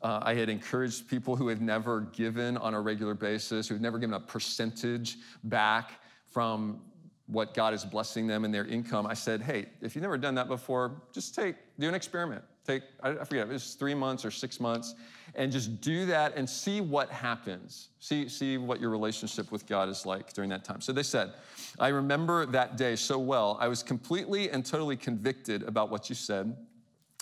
uh, 0.03 0.21
I 0.23 0.35
had 0.35 0.51
encouraged 0.51 1.09
people 1.09 1.35
who 1.35 1.49
had 1.49 1.63
never 1.63 2.03
given 2.03 2.59
on 2.59 2.75
a 2.75 2.81
regular 2.81 3.15
basis, 3.15 3.67
who 3.67 3.75
had 3.75 3.83
never 3.83 3.99
given 3.99 4.15
a 4.15 4.21
percentage 4.21 5.17
back 5.45 6.03
from 6.29 6.83
what 7.29 7.53
God 7.55 7.75
is 7.75 7.85
blessing 7.85 8.27
them 8.27 8.45
in 8.45 8.51
their 8.51 8.65
income. 8.65 9.07
I 9.07 9.15
said, 9.15 9.43
hey, 9.43 9.67
if 9.83 9.95
you've 9.95 10.03
never 10.03 10.19
done 10.19 10.35
that 10.37 10.49
before, 10.49 11.03
just 11.13 11.35
take, 11.35 11.57
do 11.79 11.87
an 11.87 11.95
experiment. 11.95 12.43
Take, 12.67 12.83
I 13.03 13.15
forget, 13.25 13.49
it 13.49 13.53
was 13.53 13.75
three 13.75 13.95
months 13.95 14.25
or 14.25 14.31
six 14.31 14.61
months, 14.61 14.95
and 15.35 15.53
just 15.53 15.81
do 15.81 16.07
that 16.07 16.37
and 16.37 16.49
see 16.49 16.81
what 16.81 17.11
happens. 17.11 17.89
See, 18.01 18.29
see 18.29 18.59
what 18.59 18.81
your 18.81 18.91
relationship 18.91 19.53
with 19.53 19.67
God 19.67 19.89
is 19.89 20.05
like 20.05 20.33
during 20.33 20.51
that 20.51 20.65
time. 20.65 20.81
So 20.81 20.93
they 20.93 21.03
said, 21.03 21.33
I 21.79 21.89
remember 21.89 22.47
that 22.47 22.77
day 22.77 22.97
so 22.97 23.19
well. 23.19 23.57
I 23.61 23.69
was 23.69 23.83
completely 23.83 24.51
and 24.51 24.65
totally 24.65 24.97
convicted 24.97 25.63
about 25.63 25.91
what 25.91 26.09
you 26.09 26.15
said. 26.15 26.55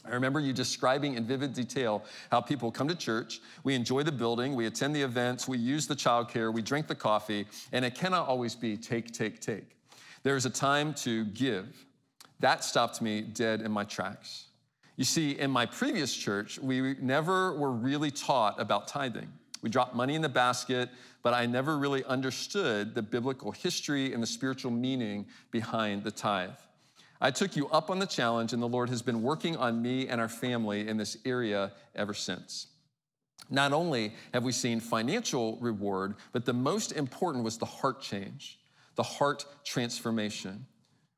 I 0.05 0.11
remember 0.11 0.39
you 0.39 0.53
describing 0.53 1.15
in 1.15 1.27
vivid 1.27 1.53
detail 1.53 2.05
how 2.31 2.41
people 2.41 2.71
come 2.71 2.87
to 2.87 2.95
church, 2.95 3.41
we 3.65 3.75
enjoy 3.75 4.05
the 4.05 4.13
building, 4.13 4.55
we 4.55 4.67
attend 4.67 4.95
the 4.95 5.03
events, 5.03 5.49
we 5.49 5.59
use 5.59 5.89
the 5.89 5.97
childcare, 5.97 6.53
we 6.53 6.63
drink 6.63 6.87
the 6.87 6.95
coffee, 6.95 7.47
and 7.73 7.85
it 7.85 7.97
cannot 7.97 8.29
always 8.29 8.55
be 8.55 8.77
take, 8.77 9.11
take, 9.13 9.41
take. 9.41 9.76
There's 10.27 10.45
a 10.45 10.51
time 10.51 10.93
to 10.95 11.25
give. 11.27 11.87
That 12.41 12.65
stopped 12.65 13.01
me 13.01 13.21
dead 13.21 13.61
in 13.61 13.71
my 13.71 13.85
tracks. 13.85 14.47
You 14.97 15.05
see, 15.05 15.39
in 15.39 15.53
my 15.53 15.67
previous 15.67 16.13
church, 16.13 16.59
we 16.59 16.97
never 17.01 17.57
were 17.57 17.71
really 17.71 18.11
taught 18.11 18.61
about 18.61 18.89
tithing. 18.89 19.29
We 19.63 19.71
dropped 19.71 19.95
money 19.95 20.17
in 20.17 20.23
the 20.23 20.29
basket, 20.29 20.91
but 21.23 21.33
I 21.33 21.47
never 21.47 21.79
really 21.79 22.03
understood 22.07 22.93
the 22.93 23.03
biblical 23.03 23.53
history 23.53 24.13
and 24.13 24.21
the 24.21 24.27
spiritual 24.27 24.73
meaning 24.73 25.27
behind 25.53 26.03
the 26.03 26.11
tithe. 26.11 26.59
I 27.21 27.31
took 27.31 27.55
you 27.55 27.69
up 27.69 27.89
on 27.89 28.01
the 28.01 28.05
challenge, 28.05 28.53
and 28.53 28.61
the 28.61 28.67
Lord 28.67 28.89
has 28.89 29.03
been 29.03 29.23
working 29.23 29.57
on 29.57 29.81
me 29.81 30.09
and 30.09 30.21
our 30.21 30.29
family 30.29 30.89
in 30.89 30.97
this 30.97 31.17
area 31.25 31.71
ever 31.95 32.15
since. 32.15 32.67
Not 33.49 33.73
only 33.73 34.13
have 34.35 34.43
we 34.43 34.51
seen 34.51 34.81
financial 34.81 35.57
reward, 35.61 36.17
but 36.33 36.45
the 36.45 36.53
most 36.53 36.91
important 36.91 37.45
was 37.45 37.59
the 37.59 37.65
heart 37.65 38.03
change. 38.03 38.59
The 38.97 39.03
heart 39.03 39.45
transformation. 39.65 40.67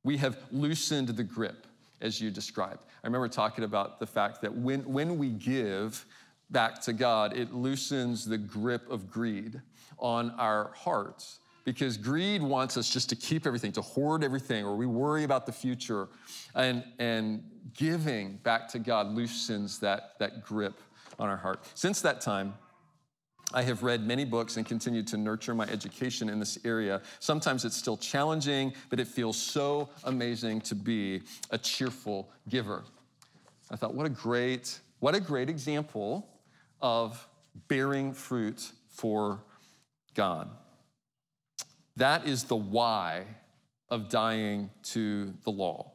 We 0.04 0.16
have 0.18 0.38
loosened 0.52 1.08
the 1.08 1.24
grip, 1.24 1.66
as 2.00 2.20
you 2.20 2.30
described. 2.30 2.84
I 3.02 3.06
remember 3.06 3.28
talking 3.28 3.64
about 3.64 3.98
the 3.98 4.06
fact 4.06 4.42
that 4.42 4.54
when, 4.54 4.80
when 4.82 5.18
we 5.18 5.30
give 5.30 6.04
back 6.50 6.80
to 6.82 6.92
God, 6.92 7.36
it 7.36 7.52
loosens 7.52 8.24
the 8.24 8.38
grip 8.38 8.90
of 8.90 9.10
greed 9.10 9.60
on 9.98 10.30
our 10.32 10.72
hearts 10.74 11.40
because 11.64 11.98
greed 11.98 12.42
wants 12.42 12.78
us 12.78 12.88
just 12.88 13.10
to 13.10 13.16
keep 13.16 13.46
everything, 13.46 13.72
to 13.72 13.82
hoard 13.82 14.24
everything, 14.24 14.64
or 14.64 14.74
we 14.74 14.86
worry 14.86 15.24
about 15.24 15.44
the 15.44 15.52
future. 15.52 16.08
And, 16.54 16.82
and 16.98 17.44
giving 17.74 18.38
back 18.38 18.68
to 18.68 18.78
God 18.78 19.08
loosens 19.08 19.78
that, 19.80 20.18
that 20.18 20.42
grip 20.42 20.80
on 21.18 21.28
our 21.28 21.36
heart. 21.36 21.66
Since 21.74 22.00
that 22.02 22.22
time, 22.22 22.54
I 23.54 23.62
have 23.62 23.82
read 23.82 24.06
many 24.06 24.24
books 24.24 24.58
and 24.58 24.66
continue 24.66 25.02
to 25.04 25.16
nurture 25.16 25.54
my 25.54 25.64
education 25.64 26.28
in 26.28 26.38
this 26.38 26.58
area. 26.64 27.00
Sometimes 27.18 27.64
it's 27.64 27.76
still 27.76 27.96
challenging, 27.96 28.74
but 28.90 29.00
it 29.00 29.08
feels 29.08 29.38
so 29.38 29.88
amazing 30.04 30.60
to 30.62 30.74
be 30.74 31.22
a 31.50 31.56
cheerful 31.56 32.28
giver. 32.48 32.84
I 33.70 33.76
thought, 33.76 33.94
what 33.94 34.04
a 34.04 34.10
great, 34.10 34.78
what 35.00 35.14
a 35.14 35.20
great 35.20 35.48
example 35.48 36.28
of 36.82 37.26
bearing 37.68 38.12
fruit 38.12 38.70
for 38.90 39.40
God. 40.14 40.50
That 41.96 42.26
is 42.26 42.44
the 42.44 42.56
why 42.56 43.24
of 43.88 44.10
dying 44.10 44.70
to 44.84 45.32
the 45.44 45.50
law. 45.50 45.92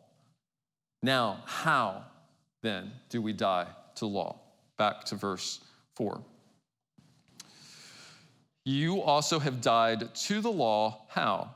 Now, 1.03 1.43
how 1.45 2.03
then 2.61 2.91
do 3.09 3.21
we 3.21 3.33
die 3.33 3.67
to 3.95 4.07
law? 4.07 4.39
Back 4.77 5.03
to 5.05 5.15
verse 5.15 5.59
4. 5.95 6.23
You 8.65 9.01
also 9.01 9.39
have 9.39 9.61
died 9.61 10.13
to 10.15 10.41
the 10.41 10.51
law. 10.51 11.01
How? 11.09 11.51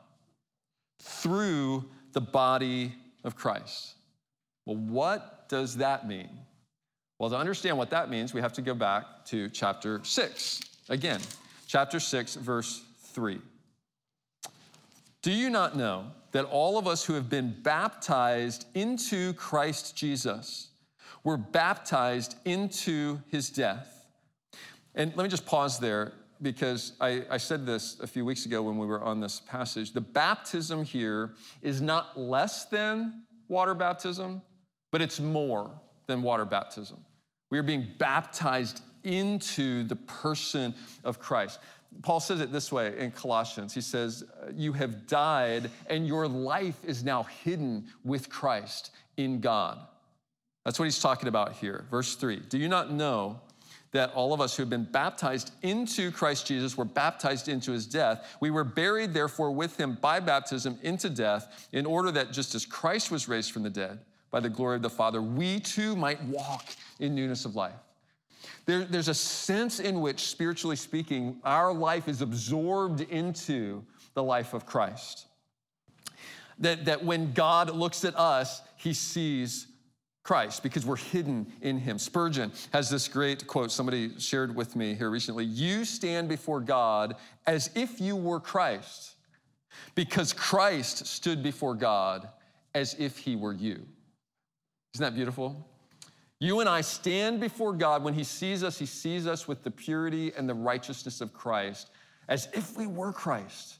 Through 1.02 1.86
the 2.14 2.22
body 2.22 2.94
of 3.24 3.36
Christ. 3.36 3.94
Well, 4.66 4.78
what 4.78 5.48
does 5.48 5.78
that 5.78 6.08
mean? 6.08 6.30
Well, 7.20 7.30
to 7.30 7.38
understand 7.38 7.78
what 7.78 7.90
that 7.92 8.10
means, 8.10 8.34
we 8.34 8.42
have 8.42 8.54
to 8.54 8.62
go 8.62 8.74
back 8.74 9.26
to 9.28 9.50
chapter 9.50 10.02
6. 10.04 10.62
Again, 10.90 11.22
chapter 11.68 12.00
6, 12.00 12.36
verse 12.36 12.84
3. 13.14 13.40
Do 15.22 15.32
you 15.32 15.50
not 15.50 15.76
know 15.76 16.06
that 16.32 16.46
all 16.46 16.78
of 16.78 16.88
us 16.88 17.04
who 17.04 17.14
have 17.14 17.30
been 17.30 17.56
baptized 17.64 18.66
into 18.76 19.34
Christ 19.34 19.96
Jesus 19.96 20.70
were 21.24 21.38
baptized 21.38 22.36
into 22.46 23.20
his 23.30 23.50
death? 23.50 24.06
And 24.94 25.16
let 25.16 25.24
me 25.24 25.30
just 25.30 25.46
pause 25.46 25.80
there 25.80 26.14
because 26.42 26.94
I, 27.00 27.24
I, 27.30 27.38
said 27.38 27.66
this 27.66 28.00
a 28.00 28.08
few 28.08 28.26
weeks 28.26 28.46
ago 28.46 28.62
when 28.62 28.78
we 28.78 28.86
were 28.86 29.02
on 29.02 29.20
this 29.20 29.40
passage. 29.40 29.94
The 29.94 30.02
baptism 30.02 30.84
here 30.84 31.34
is 31.62 31.82
not 31.82 32.20
less 32.20 32.66
than 32.66 33.24
water 33.48 33.74
baptism, 33.74 34.42
but 34.92 35.02
it's 35.02 35.20
more 35.20 35.72
than 36.08 36.22
water 36.22 36.46
baptism. 36.46 36.98
We 37.50 37.58
are 37.58 37.64
being 37.64 37.88
baptized 37.98 38.82
into 39.04 39.84
the 39.84 39.96
person 39.96 40.74
of 41.04 41.20
Christ. 41.20 41.60
Paul 42.02 42.20
says 42.20 42.42
it 42.42 42.52
this 42.52 42.72
way 42.72 42.98
in 43.00 43.12
Colossians. 43.12 43.74
He 43.74 43.82
says, 43.82 44.24
uh, 44.42 44.52
You 44.54 44.74
have 44.74 45.08
died, 45.08 45.72
and 45.90 46.08
your 46.08 46.28
life 46.28 46.84
is 46.84 47.04
now 47.04 47.24
hidden 47.24 47.88
with 48.04 48.30
Christ 48.30 48.92
in 49.16 49.40
God. 49.40 49.80
That's 50.66 50.78
what 50.80 50.86
he's 50.86 51.00
talking 51.00 51.30
about 51.30 51.54
here. 51.54 51.86
Verse 51.90 52.16
3 52.16 52.42
Do 52.50 52.58
you 52.58 52.68
not 52.68 52.92
know 52.92 53.40
that 53.98 54.14
all 54.14 54.32
of 54.32 54.40
us 54.40 54.56
who 54.56 54.62
have 54.62 54.70
been 54.70 54.84
baptized 54.84 55.52
into 55.64 56.12
Christ 56.12 56.46
Jesus 56.46 56.78
were 56.78 56.86
baptized 56.86 57.48
into 57.48 57.72
his 57.72 57.88
death? 57.88 58.38
We 58.40 58.52
were 58.52 58.64
buried, 58.64 59.14
therefore, 59.14 59.52
with 59.52 59.80
him 59.80 59.98
by 60.00 60.20
baptism 60.20 60.78
into 60.84 61.10
death, 61.10 61.68
in 61.72 61.86
order 61.86 62.12
that 62.12 62.32
just 62.32 62.56
as 62.56 62.66
Christ 62.66 63.12
was 63.12 63.28
raised 63.28 63.52
from 63.52 63.64
the 63.64 63.70
dead 63.70 64.00
by 64.30 64.40
the 64.40 64.50
glory 64.50 64.76
of 64.76 64.84
the 64.84 64.90
Father, 64.90 65.22
we 65.22 65.60
too 65.60 65.96
might 65.96 66.24
walk 66.26 66.66
in 67.00 67.16
newness 67.16 67.46
of 67.46 67.56
life. 67.56 67.74
There, 68.66 68.84
there's 68.84 69.08
a 69.08 69.14
sense 69.14 69.80
in 69.80 70.02
which, 70.02 70.20
spiritually 70.28 70.76
speaking, 70.76 71.38
our 71.44 71.74
life 71.74 72.08
is 72.08 72.22
absorbed 72.22 73.02
into 73.02 73.84
the 74.14 74.24
life 74.24 74.54
of 74.54 74.66
Christ. 74.66 75.26
That, 76.60 76.86
that 76.86 77.04
when 77.04 77.34
God 77.34 77.70
looks 77.72 78.06
at 78.06 78.16
us, 78.16 78.62
he 78.76 78.94
sees 78.94 79.68
Christ 80.28 80.62
because 80.62 80.86
we're 80.86 80.98
hidden 80.98 81.48
in 81.62 81.80
him. 81.80 81.98
Spurgeon 81.98 82.52
has 82.74 82.90
this 82.90 83.08
great 83.08 83.48
quote 83.48 83.72
somebody 83.72 84.20
shared 84.20 84.54
with 84.54 84.76
me 84.76 84.94
here 84.94 85.10
recently 85.10 85.46
You 85.46 85.86
stand 85.86 86.28
before 86.28 86.60
God 86.60 87.16
as 87.46 87.70
if 87.76 88.02
you 88.02 88.18
were 88.18 88.42
Christ, 88.42 89.16
because 89.96 90.34
Christ 90.34 91.08
stood 91.08 91.42
before 91.42 91.76
God 91.76 92.28
as 92.76 92.94
if 93.00 93.18
he 93.18 93.38
were 93.38 93.54
you. 93.54 93.86
Isn't 94.94 95.06
that 95.06 95.16
beautiful? 95.16 95.66
You 96.42 96.60
and 96.60 96.68
I 96.68 96.82
stand 96.82 97.40
before 97.40 97.72
God. 97.72 98.04
When 98.04 98.14
He 98.14 98.26
sees 98.26 98.64
us, 98.64 98.78
He 98.78 98.86
sees 98.86 99.28
us 99.28 99.48
with 99.48 99.64
the 99.64 99.72
purity 99.72 100.34
and 100.38 100.48
the 100.48 100.54
righteousness 100.54 101.22
of 101.22 101.34
Christ 101.34 101.90
as 102.28 102.50
if 102.54 102.78
we 102.78 102.86
were 102.86 103.14
Christ. 103.14 103.78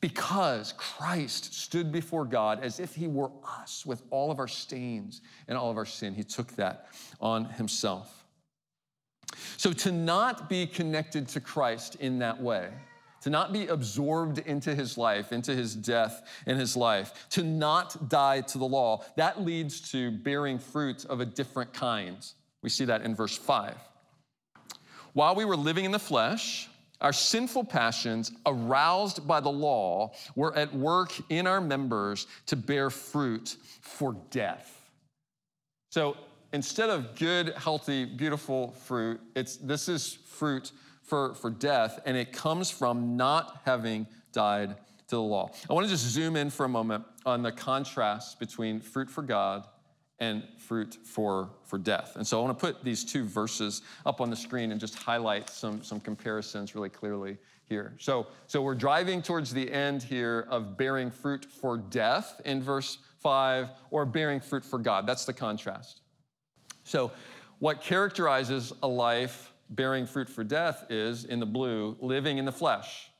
Because 0.00 0.72
Christ 0.76 1.54
stood 1.54 1.92
before 1.92 2.24
God 2.24 2.62
as 2.62 2.80
if 2.80 2.94
He 2.94 3.06
were 3.06 3.30
us 3.44 3.84
with 3.84 4.02
all 4.10 4.30
of 4.30 4.38
our 4.38 4.48
stains 4.48 5.20
and 5.46 5.58
all 5.58 5.70
of 5.70 5.76
our 5.76 5.86
sin. 5.86 6.14
He 6.14 6.24
took 6.24 6.52
that 6.56 6.86
on 7.20 7.44
Himself. 7.44 8.20
So 9.56 9.72
to 9.72 9.92
not 9.92 10.48
be 10.48 10.66
connected 10.66 11.28
to 11.28 11.40
Christ 11.40 11.96
in 11.96 12.18
that 12.20 12.40
way, 12.40 12.70
to 13.22 13.30
not 13.30 13.52
be 13.52 13.66
absorbed 13.66 14.38
into 14.38 14.74
his 14.74 14.96
life, 14.96 15.32
into 15.32 15.54
his 15.54 15.74
death 15.74 16.26
in 16.46 16.56
his 16.56 16.76
life, 16.76 17.28
to 17.30 17.42
not 17.42 18.08
die 18.08 18.40
to 18.40 18.58
the 18.58 18.64
law, 18.64 19.04
that 19.16 19.42
leads 19.42 19.92
to 19.92 20.10
bearing 20.10 20.58
fruit 20.58 21.04
of 21.04 21.20
a 21.20 21.26
different 21.26 21.72
kind. 21.74 22.16
We 22.62 22.70
see 22.70 22.86
that 22.86 23.02
in 23.02 23.14
verse 23.14 23.36
5. 23.36 23.74
While 25.12 25.34
we 25.34 25.44
were 25.44 25.56
living 25.56 25.84
in 25.84 25.90
the 25.90 25.98
flesh, 25.98 26.69
our 27.00 27.12
sinful 27.12 27.64
passions, 27.64 28.32
aroused 28.46 29.26
by 29.26 29.40
the 29.40 29.50
law, 29.50 30.12
were 30.36 30.54
at 30.56 30.74
work 30.74 31.12
in 31.30 31.46
our 31.46 31.60
members 31.60 32.26
to 32.46 32.56
bear 32.56 32.90
fruit 32.90 33.56
for 33.80 34.16
death. 34.30 34.76
So 35.90 36.16
instead 36.52 36.90
of 36.90 37.16
good, 37.16 37.54
healthy, 37.56 38.04
beautiful 38.04 38.72
fruit, 38.72 39.20
it's, 39.34 39.56
this 39.56 39.88
is 39.88 40.18
fruit 40.26 40.72
for, 41.02 41.34
for 41.34 41.50
death, 41.50 42.00
and 42.06 42.16
it 42.16 42.32
comes 42.32 42.70
from 42.70 43.16
not 43.16 43.62
having 43.64 44.06
died 44.32 44.76
to 45.08 45.16
the 45.16 45.22
law. 45.22 45.50
I 45.68 45.72
want 45.72 45.86
to 45.86 45.90
just 45.90 46.04
zoom 46.04 46.36
in 46.36 46.50
for 46.50 46.64
a 46.64 46.68
moment 46.68 47.04
on 47.26 47.42
the 47.42 47.50
contrast 47.50 48.38
between 48.38 48.80
fruit 48.80 49.10
for 49.10 49.22
God 49.22 49.66
and 50.20 50.42
fruit 50.58 50.98
for, 51.02 51.50
for 51.64 51.78
death. 51.78 52.12
And 52.16 52.26
so 52.26 52.38
I 52.38 52.44
want 52.44 52.58
to 52.58 52.66
put 52.66 52.84
these 52.84 53.04
two 53.04 53.24
verses 53.24 53.82
up 54.04 54.20
on 54.20 54.30
the 54.30 54.36
screen 54.36 54.70
and 54.70 54.80
just 54.80 54.94
highlight 54.94 55.48
some, 55.48 55.82
some 55.82 55.98
comparisons 55.98 56.74
really 56.74 56.90
clearly 56.90 57.38
here. 57.64 57.94
So, 57.98 58.26
so 58.46 58.60
we're 58.60 58.74
driving 58.74 59.22
towards 59.22 59.52
the 59.52 59.70
end 59.72 60.02
here 60.02 60.46
of 60.50 60.76
bearing 60.76 61.10
fruit 61.10 61.46
for 61.46 61.78
death 61.78 62.40
in 62.44 62.62
verse 62.62 62.98
5 63.20 63.70
or 63.90 64.04
bearing 64.04 64.40
fruit 64.40 64.64
for 64.64 64.78
God. 64.78 65.06
That's 65.06 65.24
the 65.24 65.32
contrast. 65.32 66.02
So, 66.84 67.12
what 67.58 67.82
characterizes 67.82 68.72
a 68.82 68.88
life 68.88 69.52
bearing 69.70 70.06
fruit 70.06 70.28
for 70.28 70.42
death 70.44 70.86
is, 70.90 71.24
in 71.24 71.40
the 71.40 71.46
blue, 71.46 71.96
living 72.00 72.38
in 72.38 72.44
the 72.44 72.52
flesh. 72.52 73.10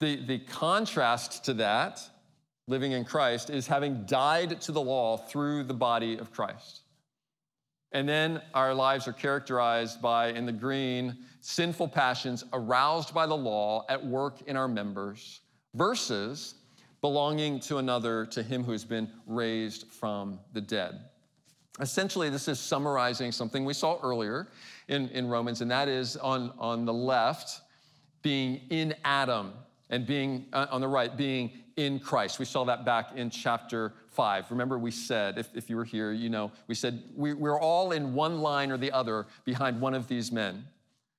The, 0.00 0.16
the 0.16 0.38
contrast 0.40 1.44
to 1.46 1.54
that, 1.54 2.02
living 2.68 2.92
in 2.92 3.04
Christ, 3.04 3.50
is 3.50 3.66
having 3.66 4.04
died 4.06 4.60
to 4.62 4.72
the 4.72 4.80
law 4.80 5.16
through 5.16 5.64
the 5.64 5.74
body 5.74 6.18
of 6.18 6.32
Christ. 6.32 6.80
And 7.92 8.08
then 8.08 8.42
our 8.52 8.74
lives 8.74 9.06
are 9.06 9.12
characterized 9.12 10.02
by, 10.02 10.28
in 10.28 10.46
the 10.46 10.52
green, 10.52 11.16
sinful 11.40 11.88
passions 11.88 12.44
aroused 12.52 13.14
by 13.14 13.26
the 13.26 13.36
law 13.36 13.84
at 13.88 14.04
work 14.04 14.42
in 14.42 14.56
our 14.56 14.68
members 14.68 15.40
versus 15.74 16.54
belonging 17.00 17.60
to 17.60 17.78
another, 17.78 18.26
to 18.26 18.42
him 18.42 18.64
who 18.64 18.72
has 18.72 18.84
been 18.84 19.08
raised 19.26 19.86
from 19.92 20.40
the 20.52 20.60
dead. 20.60 21.00
Essentially, 21.80 22.30
this 22.30 22.48
is 22.48 22.58
summarizing 22.58 23.30
something 23.30 23.64
we 23.64 23.74
saw 23.74 23.98
earlier 24.02 24.48
in, 24.88 25.08
in 25.10 25.28
Romans, 25.28 25.60
and 25.60 25.70
that 25.70 25.88
is 25.88 26.16
on, 26.16 26.52
on 26.58 26.84
the 26.84 26.92
left, 26.92 27.60
being 28.22 28.62
in 28.70 28.94
Adam, 29.04 29.52
and 29.90 30.06
being 30.06 30.46
uh, 30.52 30.66
on 30.70 30.80
the 30.80 30.88
right, 30.88 31.16
being 31.16 31.52
in 31.76 32.00
Christ. 32.00 32.38
We 32.38 32.46
saw 32.46 32.64
that 32.64 32.84
back 32.84 33.16
in 33.16 33.30
chapter 33.30 33.92
five. 34.08 34.50
Remember, 34.50 34.78
we 34.78 34.90
said, 34.90 35.38
if, 35.38 35.54
if 35.54 35.68
you 35.68 35.76
were 35.76 35.84
here, 35.84 36.10
you 36.10 36.30
know, 36.30 36.50
we 36.68 36.74
said 36.74 37.02
we, 37.14 37.34
we're 37.34 37.60
all 37.60 37.92
in 37.92 38.14
one 38.14 38.40
line 38.40 38.70
or 38.70 38.78
the 38.78 38.92
other 38.92 39.26
behind 39.44 39.80
one 39.80 39.94
of 39.94 40.08
these 40.08 40.32
men. 40.32 40.64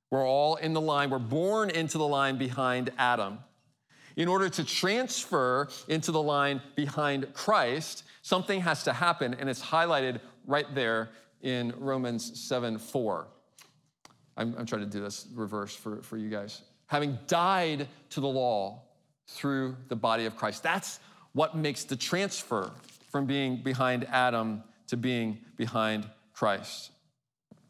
We're 0.10 0.28
all 0.28 0.56
in 0.56 0.74
the 0.74 0.82
line, 0.82 1.10
we're 1.10 1.20
born 1.20 1.70
into 1.70 1.98
the 1.98 2.08
line 2.08 2.38
behind 2.38 2.90
Adam. 2.98 3.40
In 4.16 4.28
order 4.28 4.50
to 4.50 4.64
transfer 4.64 5.70
into 5.88 6.12
the 6.12 6.22
line 6.22 6.60
behind 6.76 7.32
Christ, 7.34 8.04
something 8.24 8.62
has 8.62 8.84
to 8.86 8.94
happen, 8.94 9.36
and 9.36 9.48
it's 9.48 9.62
highlighted 9.62 10.20
right 10.48 10.66
there 10.74 11.10
in 11.42 11.72
Romans 11.78 12.40
7 12.40 12.80
4. 12.80 13.28
I'm, 14.38 14.56
I'm 14.58 14.66
trying 14.66 14.82
to 14.82 14.88
do 14.88 15.02
this 15.02 15.28
reverse 15.36 15.76
for, 15.76 16.02
for 16.02 16.18
you 16.18 16.30
guys. 16.30 16.64
Having 16.88 17.20
died 17.28 17.88
to 18.12 18.22
the 18.22 18.28
law 18.28 18.87
through 19.28 19.76
the 19.88 19.96
body 19.96 20.26
of 20.26 20.36
Christ. 20.36 20.64
That's 20.64 21.00
what 21.34 21.56
makes 21.56 21.84
the 21.84 21.96
transfer 21.96 22.72
from 23.12 23.26
being 23.26 23.62
behind 23.62 24.06
Adam 24.06 24.64
to 24.88 24.98
being 24.98 25.40
behind 25.56 26.08
Christ. 26.34 26.92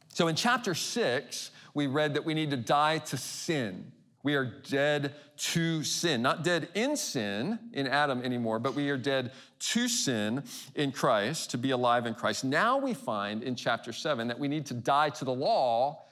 So 0.09 0.27
in 0.27 0.35
chapter 0.35 0.73
six, 0.73 1.51
we 1.73 1.87
read 1.87 2.15
that 2.15 2.25
we 2.25 2.33
need 2.33 2.51
to 2.51 2.57
die 2.57 2.99
to 2.99 3.17
sin. 3.17 3.91
We 4.23 4.35
are 4.35 4.45
dead 4.45 5.13
to 5.37 5.83
sin, 5.83 6.21
not 6.21 6.43
dead 6.43 6.69
in 6.73 6.97
sin 6.97 7.59
in 7.71 7.87
Adam 7.87 8.21
anymore, 8.23 8.59
but 8.59 8.73
we 8.73 8.89
are 8.89 8.97
dead 8.97 9.31
to 9.59 9.87
sin 9.87 10.43
in 10.75 10.91
Christ, 10.91 11.51
to 11.51 11.57
be 11.57 11.71
alive 11.71 12.05
in 12.05 12.13
Christ. 12.13 12.43
Now 12.43 12.77
we 12.77 12.93
find 12.93 13.43
in 13.43 13.55
chapter 13.55 13.93
seven 13.93 14.27
that 14.27 14.39
we 14.39 14.47
need 14.47 14.65
to 14.65 14.73
die 14.73 15.09
to 15.11 15.25
the 15.25 15.33
law 15.33 16.03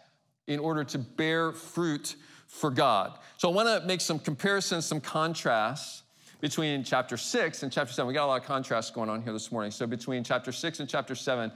in 0.48 0.60
order 0.60 0.84
to 0.84 0.98
bear 1.00 1.52
fruit 1.52 2.16
for 2.60 2.72
God. 2.72 3.20
So 3.38 3.50
I 3.50 3.54
want 3.54 3.68
to 3.68 3.86
make 3.86 4.02
some 4.02 4.18
comparisons, 4.18 4.86
some 4.86 5.02
contrasts 5.02 6.04
between 6.40 6.84
chapter 6.84 7.18
six 7.18 7.64
and 7.64 7.72
chapter 7.72 7.94
seven. 7.94 8.08
We 8.08 8.14
got 8.14 8.26
a 8.26 8.28
lot 8.28 8.42
of 8.42 8.48
contrasts 8.48 8.92
going 8.92 9.10
on 9.10 9.22
here 9.22 9.34
this 9.34 9.52
morning. 9.52 9.72
So 9.72 9.86
between 9.86 10.24
chapter 10.24 10.52
six 10.52 10.80
and 10.80 10.88
chapter 10.88 11.16
seven, 11.16 11.52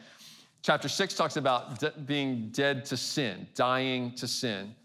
chapter 0.61 0.89
six 0.89 1.13
talks 1.13 1.37
about 1.37 2.05
being 2.05 2.49
dead 2.49 2.85
to 2.85 2.97
sin, 2.97 3.47
dying 3.55 4.11
to 4.15 4.27
sin. 4.27 4.75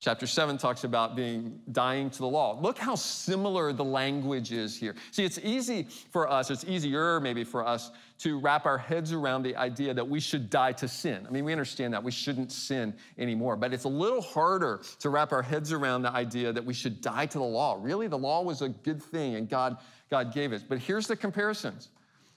Chapter 0.00 0.28
7 0.28 0.58
talks 0.58 0.84
about 0.84 1.16
being 1.16 1.58
dying 1.72 2.08
to 2.08 2.18
the 2.18 2.26
law. 2.26 2.56
Look 2.60 2.78
how 2.78 2.94
similar 2.94 3.72
the 3.72 3.84
language 3.84 4.52
is 4.52 4.78
here. 4.78 4.94
See, 5.10 5.24
it's 5.24 5.40
easy 5.42 5.88
for 6.12 6.30
us, 6.30 6.52
it's 6.52 6.64
easier 6.64 7.18
maybe 7.18 7.42
for 7.42 7.66
us 7.66 7.90
to 8.18 8.38
wrap 8.38 8.64
our 8.64 8.78
heads 8.78 9.12
around 9.12 9.42
the 9.42 9.56
idea 9.56 9.92
that 9.92 10.08
we 10.08 10.20
should 10.20 10.50
die 10.50 10.70
to 10.72 10.86
sin. 10.86 11.26
I 11.26 11.32
mean, 11.32 11.44
we 11.44 11.50
understand 11.50 11.92
that 11.94 12.04
we 12.04 12.12
shouldn't 12.12 12.52
sin 12.52 12.94
anymore, 13.18 13.56
but 13.56 13.74
it's 13.74 13.84
a 13.84 13.88
little 13.88 14.22
harder 14.22 14.82
to 15.00 15.10
wrap 15.10 15.32
our 15.32 15.42
heads 15.42 15.72
around 15.72 16.02
the 16.02 16.12
idea 16.12 16.52
that 16.52 16.64
we 16.64 16.74
should 16.74 17.00
die 17.00 17.26
to 17.26 17.38
the 17.38 17.44
law. 17.44 17.76
Really, 17.80 18.06
the 18.06 18.18
law 18.18 18.42
was 18.42 18.62
a 18.62 18.68
good 18.68 19.02
thing 19.02 19.34
and 19.34 19.48
God, 19.48 19.78
God 20.10 20.32
gave 20.32 20.52
it. 20.52 20.62
But 20.68 20.78
here's 20.78 21.08
the 21.08 21.16
comparisons. 21.16 21.88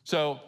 So, 0.03 0.39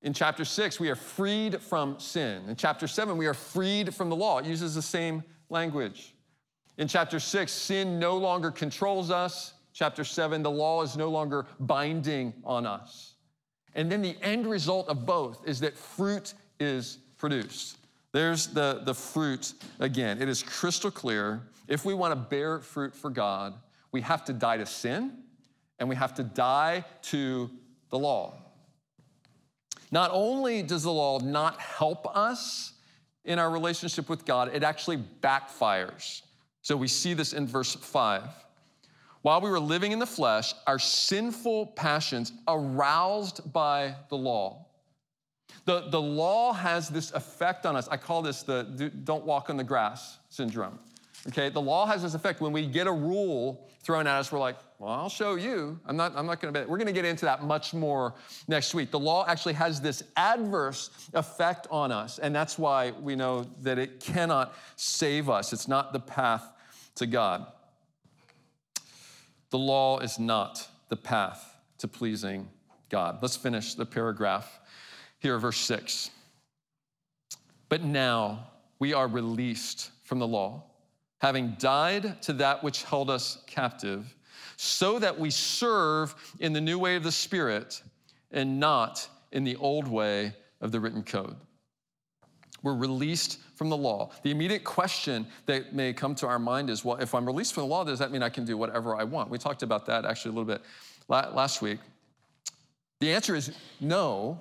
in 0.00 0.14
chapter 0.14 0.46
6, 0.46 0.80
we 0.80 0.88
are 0.88 0.96
freed 0.96 1.60
from 1.60 2.00
sin. 2.00 2.48
In 2.48 2.56
chapter 2.56 2.86
7, 2.86 3.18
we 3.18 3.26
are 3.26 3.34
freed 3.34 3.94
from 3.94 4.08
the 4.08 4.16
law. 4.16 4.38
It 4.38 4.46
uses 4.46 4.74
the 4.74 4.80
same 4.80 5.22
language. 5.50 6.14
In 6.78 6.86
chapter 6.88 7.18
six, 7.18 7.52
sin 7.52 7.98
no 7.98 8.16
longer 8.16 8.50
controls 8.50 9.10
us. 9.10 9.52
Chapter 9.72 10.04
seven, 10.04 10.42
the 10.42 10.50
law 10.50 10.82
is 10.82 10.96
no 10.96 11.10
longer 11.10 11.46
binding 11.60 12.32
on 12.44 12.66
us. 12.66 13.14
And 13.74 13.90
then 13.90 14.00
the 14.00 14.16
end 14.22 14.46
result 14.46 14.88
of 14.88 15.04
both 15.04 15.46
is 15.46 15.60
that 15.60 15.76
fruit 15.76 16.34
is 16.58 16.98
produced. 17.18 17.76
There's 18.12 18.46
the, 18.46 18.82
the 18.84 18.94
fruit 18.94 19.52
again. 19.80 20.22
It 20.22 20.28
is 20.28 20.42
crystal 20.42 20.90
clear. 20.90 21.42
If 21.66 21.84
we 21.84 21.94
want 21.94 22.12
to 22.12 22.16
bear 22.16 22.60
fruit 22.60 22.94
for 22.94 23.10
God, 23.10 23.54
we 23.92 24.00
have 24.00 24.24
to 24.26 24.32
die 24.32 24.56
to 24.56 24.66
sin 24.66 25.12
and 25.78 25.88
we 25.88 25.96
have 25.96 26.14
to 26.14 26.22
die 26.22 26.84
to 27.02 27.50
the 27.90 27.98
law. 27.98 28.34
Not 29.90 30.10
only 30.12 30.62
does 30.62 30.84
the 30.84 30.92
law 30.92 31.18
not 31.18 31.60
help 31.60 32.16
us 32.16 32.72
in 33.24 33.38
our 33.38 33.50
relationship 33.50 34.08
with 34.08 34.24
God, 34.24 34.54
it 34.54 34.62
actually 34.62 34.98
backfires. 34.98 36.22
So 36.68 36.76
we 36.76 36.86
see 36.86 37.14
this 37.14 37.32
in 37.32 37.46
verse 37.46 37.74
5. 37.74 38.24
While 39.22 39.40
we 39.40 39.48
were 39.48 39.58
living 39.58 39.92
in 39.92 39.98
the 39.98 40.06
flesh, 40.06 40.52
our 40.66 40.78
sinful 40.78 41.68
passions 41.68 42.32
aroused 42.46 43.54
by 43.54 43.94
the 44.10 44.18
law. 44.18 44.66
The, 45.64 45.88
the 45.88 45.98
law 45.98 46.52
has 46.52 46.90
this 46.90 47.10
effect 47.12 47.64
on 47.64 47.74
us. 47.74 47.88
I 47.88 47.96
call 47.96 48.20
this 48.20 48.42
the 48.42 48.64
don't 49.04 49.24
walk 49.24 49.48
on 49.48 49.56
the 49.56 49.64
grass 49.64 50.18
syndrome. 50.28 50.78
Okay, 51.28 51.48
the 51.48 51.60
law 51.60 51.86
has 51.86 52.02
this 52.02 52.12
effect. 52.12 52.42
When 52.42 52.52
we 52.52 52.66
get 52.66 52.86
a 52.86 52.92
rule 52.92 53.66
thrown 53.80 54.06
at 54.06 54.16
us, 54.16 54.30
we're 54.30 54.38
like, 54.38 54.58
well, 54.78 54.92
I'll 54.92 55.08
show 55.08 55.36
you. 55.36 55.80
I'm 55.86 55.96
not, 55.96 56.12
I'm 56.16 56.26
not 56.26 56.38
gonna, 56.38 56.52
bet. 56.52 56.68
we're 56.68 56.76
gonna 56.76 56.92
get 56.92 57.06
into 57.06 57.24
that 57.24 57.44
much 57.44 57.72
more 57.72 58.12
next 58.46 58.74
week. 58.74 58.90
The 58.90 59.00
law 59.00 59.24
actually 59.26 59.54
has 59.54 59.80
this 59.80 60.02
adverse 60.18 60.90
effect 61.14 61.66
on 61.70 61.92
us, 61.92 62.18
and 62.18 62.34
that's 62.34 62.58
why 62.58 62.90
we 62.90 63.16
know 63.16 63.46
that 63.62 63.78
it 63.78 64.00
cannot 64.00 64.54
save 64.76 65.30
us. 65.30 65.54
It's 65.54 65.66
not 65.66 65.94
the 65.94 66.00
path 66.00 66.52
to 66.98 67.06
God. 67.06 67.46
The 69.50 69.58
law 69.58 69.98
is 70.00 70.18
not 70.18 70.68
the 70.88 70.96
path 70.96 71.56
to 71.78 71.88
pleasing 71.88 72.48
God. 72.90 73.18
Let's 73.22 73.36
finish 73.36 73.74
the 73.74 73.86
paragraph 73.86 74.60
here, 75.18 75.38
verse 75.38 75.58
6. 75.58 76.10
But 77.68 77.82
now 77.82 78.48
we 78.78 78.92
are 78.92 79.08
released 79.08 79.90
from 80.04 80.18
the 80.18 80.26
law, 80.26 80.64
having 81.20 81.56
died 81.58 82.22
to 82.22 82.32
that 82.34 82.62
which 82.62 82.84
held 82.84 83.10
us 83.10 83.42
captive, 83.46 84.14
so 84.56 84.98
that 84.98 85.18
we 85.18 85.30
serve 85.30 86.14
in 86.40 86.52
the 86.52 86.60
new 86.60 86.78
way 86.78 86.96
of 86.96 87.02
the 87.02 87.12
Spirit 87.12 87.82
and 88.30 88.58
not 88.58 89.08
in 89.32 89.44
the 89.44 89.56
old 89.56 89.86
way 89.86 90.34
of 90.60 90.72
the 90.72 90.80
written 90.80 91.02
code. 91.02 91.36
We're 92.62 92.74
released 92.74 93.38
from 93.58 93.68
the 93.68 93.76
law. 93.76 94.10
The 94.22 94.30
immediate 94.30 94.62
question 94.62 95.26
that 95.46 95.74
may 95.74 95.92
come 95.92 96.14
to 96.16 96.28
our 96.28 96.38
mind 96.38 96.70
is 96.70 96.84
well, 96.84 96.96
if 96.98 97.12
I'm 97.12 97.26
released 97.26 97.54
from 97.54 97.64
the 97.64 97.66
law, 97.66 97.82
does 97.82 97.98
that 97.98 98.12
mean 98.12 98.22
I 98.22 98.28
can 98.28 98.44
do 98.44 98.56
whatever 98.56 98.94
I 98.94 99.02
want? 99.02 99.30
We 99.30 99.36
talked 99.36 99.64
about 99.64 99.84
that 99.86 100.04
actually 100.04 100.30
a 100.30 100.34
little 100.38 100.54
bit 100.54 100.62
last 101.08 101.60
week. 101.60 101.80
The 103.00 103.12
answer 103.12 103.34
is 103.34 103.52
no, 103.80 104.40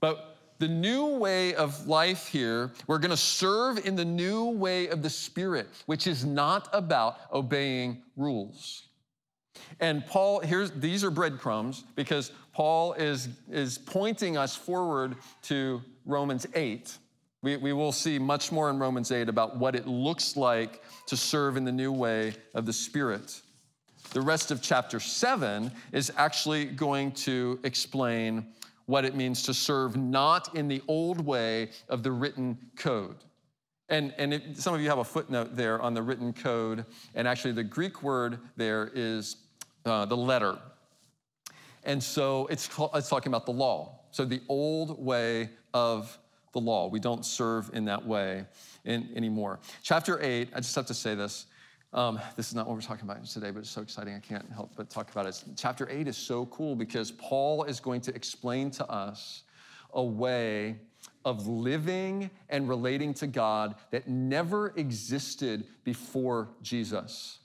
but 0.00 0.38
the 0.58 0.68
new 0.68 1.06
way 1.18 1.54
of 1.54 1.86
life 1.86 2.26
here, 2.26 2.72
we're 2.86 2.98
going 2.98 3.10
to 3.10 3.16
serve 3.16 3.86
in 3.86 3.94
the 3.94 4.04
new 4.04 4.46
way 4.46 4.88
of 4.88 5.02
the 5.02 5.10
Spirit, 5.10 5.68
which 5.86 6.06
is 6.06 6.24
not 6.24 6.68
about 6.72 7.18
obeying 7.32 8.02
rules. 8.16 8.84
And 9.80 10.04
Paul, 10.06 10.40
here's 10.40 10.70
these 10.72 11.04
are 11.04 11.10
breadcrumbs 11.10 11.84
because 11.94 12.32
Paul 12.52 12.94
is, 12.94 13.28
is 13.50 13.78
pointing 13.78 14.36
us 14.36 14.56
forward 14.56 15.16
to 15.42 15.82
Romans 16.04 16.46
8 16.54 16.98
we, 17.46 17.56
we 17.56 17.72
will 17.72 17.92
see 17.92 18.18
much 18.18 18.50
more 18.50 18.70
in 18.70 18.80
Romans 18.80 19.12
8 19.12 19.28
about 19.28 19.56
what 19.56 19.76
it 19.76 19.86
looks 19.86 20.36
like 20.36 20.82
to 21.06 21.16
serve 21.16 21.56
in 21.56 21.64
the 21.64 21.70
new 21.70 21.92
way 21.92 22.34
of 22.54 22.66
the 22.66 22.72
Spirit. 22.72 23.40
The 24.10 24.20
rest 24.20 24.50
of 24.50 24.60
chapter 24.60 24.98
7 24.98 25.70
is 25.92 26.10
actually 26.16 26.64
going 26.64 27.12
to 27.12 27.60
explain 27.62 28.48
what 28.86 29.04
it 29.04 29.14
means 29.14 29.44
to 29.44 29.54
serve 29.54 29.96
not 29.96 30.56
in 30.56 30.66
the 30.66 30.82
old 30.88 31.24
way 31.24 31.70
of 31.88 32.02
the 32.02 32.10
written 32.10 32.58
code. 32.74 33.18
And, 33.90 34.12
and 34.18 34.34
it, 34.34 34.58
some 34.58 34.74
of 34.74 34.80
you 34.80 34.88
have 34.88 34.98
a 34.98 35.04
footnote 35.04 35.54
there 35.54 35.80
on 35.80 35.94
the 35.94 36.02
written 36.02 36.32
code, 36.32 36.84
and 37.14 37.28
actually 37.28 37.52
the 37.52 37.62
Greek 37.62 38.02
word 38.02 38.40
there 38.56 38.90
is 38.92 39.36
uh, 39.84 40.04
the 40.04 40.16
letter. 40.16 40.58
And 41.84 42.02
so 42.02 42.48
it's, 42.48 42.68
it's 42.92 43.08
talking 43.08 43.30
about 43.30 43.46
the 43.46 43.52
law. 43.52 44.00
So 44.10 44.24
the 44.24 44.40
old 44.48 45.00
way 45.00 45.50
of 45.72 46.18
the 46.56 46.60
law. 46.60 46.88
We 46.88 47.00
don't 47.00 47.24
serve 47.24 47.70
in 47.74 47.84
that 47.84 48.04
way 48.04 48.46
in, 48.86 49.10
anymore. 49.14 49.60
Chapter 49.82 50.18
8, 50.22 50.48
I 50.54 50.60
just 50.60 50.74
have 50.74 50.86
to 50.86 50.94
say 50.94 51.14
this. 51.14 51.46
Um, 51.92 52.18
this 52.34 52.48
is 52.48 52.54
not 52.54 52.66
what 52.66 52.74
we're 52.74 52.80
talking 52.80 53.04
about 53.04 53.22
today, 53.26 53.50
but 53.50 53.60
it's 53.60 53.70
so 53.70 53.82
exciting. 53.82 54.14
I 54.14 54.20
can't 54.20 54.50
help 54.50 54.72
but 54.74 54.88
talk 54.88 55.10
about 55.10 55.26
it. 55.26 55.44
Chapter 55.54 55.86
8 55.90 56.08
is 56.08 56.16
so 56.16 56.46
cool 56.46 56.74
because 56.74 57.12
Paul 57.12 57.64
is 57.64 57.78
going 57.78 58.00
to 58.02 58.14
explain 58.14 58.70
to 58.72 58.90
us 58.90 59.42
a 59.92 60.02
way 60.02 60.76
of 61.26 61.46
living 61.46 62.30
and 62.48 62.68
relating 62.68 63.12
to 63.14 63.26
God 63.26 63.74
that 63.90 64.08
never 64.08 64.72
existed 64.76 65.64
before 65.84 66.48
Jesus. 66.62 67.38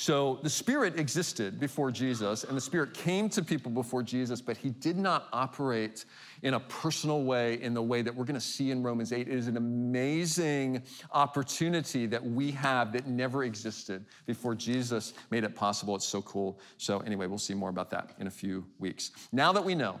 So 0.00 0.38
the 0.42 0.48
Spirit 0.48 0.98
existed 0.98 1.60
before 1.60 1.90
Jesus, 1.90 2.44
and 2.44 2.56
the 2.56 2.60
Spirit 2.62 2.94
came 2.94 3.28
to 3.28 3.42
people 3.42 3.70
before 3.70 4.02
Jesus, 4.02 4.40
but 4.40 4.56
he 4.56 4.70
did 4.70 4.96
not 4.96 5.28
operate 5.30 6.06
in 6.42 6.54
a 6.54 6.60
personal 6.60 7.22
way 7.24 7.60
in 7.60 7.74
the 7.74 7.82
way 7.82 8.00
that 8.00 8.14
we're 8.14 8.24
going 8.24 8.32
to 8.32 8.40
see 8.40 8.70
in 8.70 8.82
Romans 8.82 9.12
8. 9.12 9.28
It 9.28 9.34
is 9.34 9.46
an 9.46 9.58
amazing 9.58 10.84
opportunity 11.12 12.06
that 12.06 12.24
we 12.24 12.50
have 12.52 12.94
that 12.94 13.08
never 13.08 13.44
existed 13.44 14.06
before 14.24 14.54
Jesus 14.54 15.12
made 15.30 15.44
it 15.44 15.54
possible. 15.54 15.94
It's 15.96 16.06
so 16.06 16.22
cool. 16.22 16.58
So, 16.78 17.00
anyway, 17.00 17.26
we'll 17.26 17.36
see 17.36 17.52
more 17.52 17.68
about 17.68 17.90
that 17.90 18.14
in 18.18 18.26
a 18.26 18.30
few 18.30 18.64
weeks. 18.78 19.10
Now 19.32 19.52
that 19.52 19.62
we 19.62 19.74
know 19.74 20.00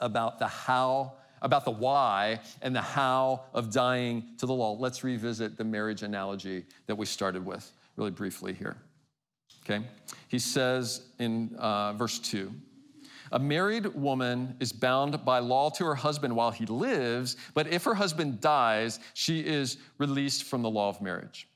about 0.00 0.38
the 0.38 0.48
how, 0.48 1.16
about 1.42 1.66
the 1.66 1.70
why 1.70 2.40
and 2.62 2.74
the 2.74 2.80
how 2.80 3.42
of 3.52 3.70
dying 3.70 4.28
to 4.38 4.46
the 4.46 4.54
law, 4.54 4.72
let's 4.72 5.04
revisit 5.04 5.58
the 5.58 5.64
marriage 5.64 6.02
analogy 6.02 6.64
that 6.86 6.94
we 6.94 7.04
started 7.04 7.44
with 7.44 7.70
really 7.96 8.10
briefly 8.10 8.54
here. 8.54 8.78
Okay? 9.64 9.84
He 10.28 10.38
says 10.38 11.02
in 11.18 11.54
uh, 11.58 11.92
verse 11.92 12.18
2 12.18 12.52
A 13.32 13.38
married 13.38 13.86
woman 13.94 14.56
is 14.60 14.72
bound 14.72 15.24
by 15.24 15.38
law 15.38 15.70
to 15.70 15.84
her 15.84 15.94
husband 15.94 16.34
while 16.34 16.50
he 16.50 16.66
lives, 16.66 17.36
but 17.54 17.66
if 17.68 17.84
her 17.84 17.94
husband 17.94 18.40
dies, 18.40 18.98
she 19.14 19.40
is 19.40 19.78
released 19.98 20.44
from 20.44 20.62
the 20.62 20.70
law 20.70 20.88
of 20.88 21.00
marriage. 21.00 21.48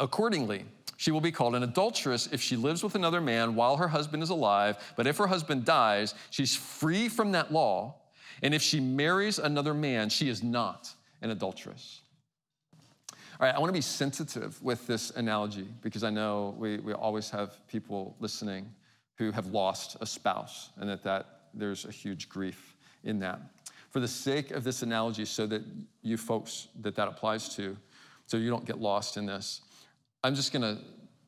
Accordingly, 0.00 0.64
she 0.96 1.10
will 1.10 1.20
be 1.20 1.32
called 1.32 1.54
an 1.54 1.62
adulteress 1.62 2.28
if 2.32 2.40
she 2.40 2.56
lives 2.56 2.82
with 2.82 2.94
another 2.94 3.20
man 3.20 3.54
while 3.54 3.76
her 3.76 3.88
husband 3.88 4.22
is 4.22 4.30
alive, 4.30 4.76
but 4.96 5.06
if 5.06 5.16
her 5.16 5.26
husband 5.26 5.64
dies, 5.64 6.14
she's 6.30 6.54
free 6.54 7.08
from 7.08 7.32
that 7.32 7.52
law. 7.52 7.96
And 8.42 8.52
if 8.52 8.62
she 8.62 8.80
marries 8.80 9.38
another 9.38 9.74
man, 9.74 10.08
she 10.08 10.28
is 10.28 10.42
not 10.42 10.92
an 11.22 11.30
adulteress. 11.30 12.00
All 13.40 13.46
right, 13.46 13.54
I 13.54 13.58
want 13.58 13.68
to 13.68 13.72
be 13.72 13.80
sensitive 13.80 14.62
with 14.62 14.86
this 14.86 15.10
analogy 15.10 15.66
because 15.82 16.04
I 16.04 16.10
know 16.10 16.54
we, 16.56 16.78
we 16.78 16.92
always 16.92 17.30
have 17.30 17.66
people 17.66 18.14
listening 18.20 18.72
who 19.16 19.32
have 19.32 19.46
lost 19.46 19.96
a 20.00 20.06
spouse 20.06 20.70
and 20.76 20.88
that, 20.88 21.02
that 21.02 21.26
there's 21.52 21.84
a 21.84 21.90
huge 21.90 22.28
grief 22.28 22.76
in 23.02 23.18
that. 23.20 23.40
For 23.90 23.98
the 23.98 24.06
sake 24.06 24.52
of 24.52 24.62
this 24.62 24.82
analogy, 24.82 25.24
so 25.24 25.46
that 25.48 25.62
you 26.02 26.16
folks 26.16 26.68
that 26.80 26.94
that 26.94 27.08
applies 27.08 27.48
to, 27.56 27.76
so 28.26 28.36
you 28.36 28.50
don't 28.50 28.64
get 28.64 28.80
lost 28.80 29.16
in 29.16 29.26
this, 29.26 29.62
I'm 30.22 30.36
just 30.36 30.52
going 30.52 30.62
to 30.62 30.82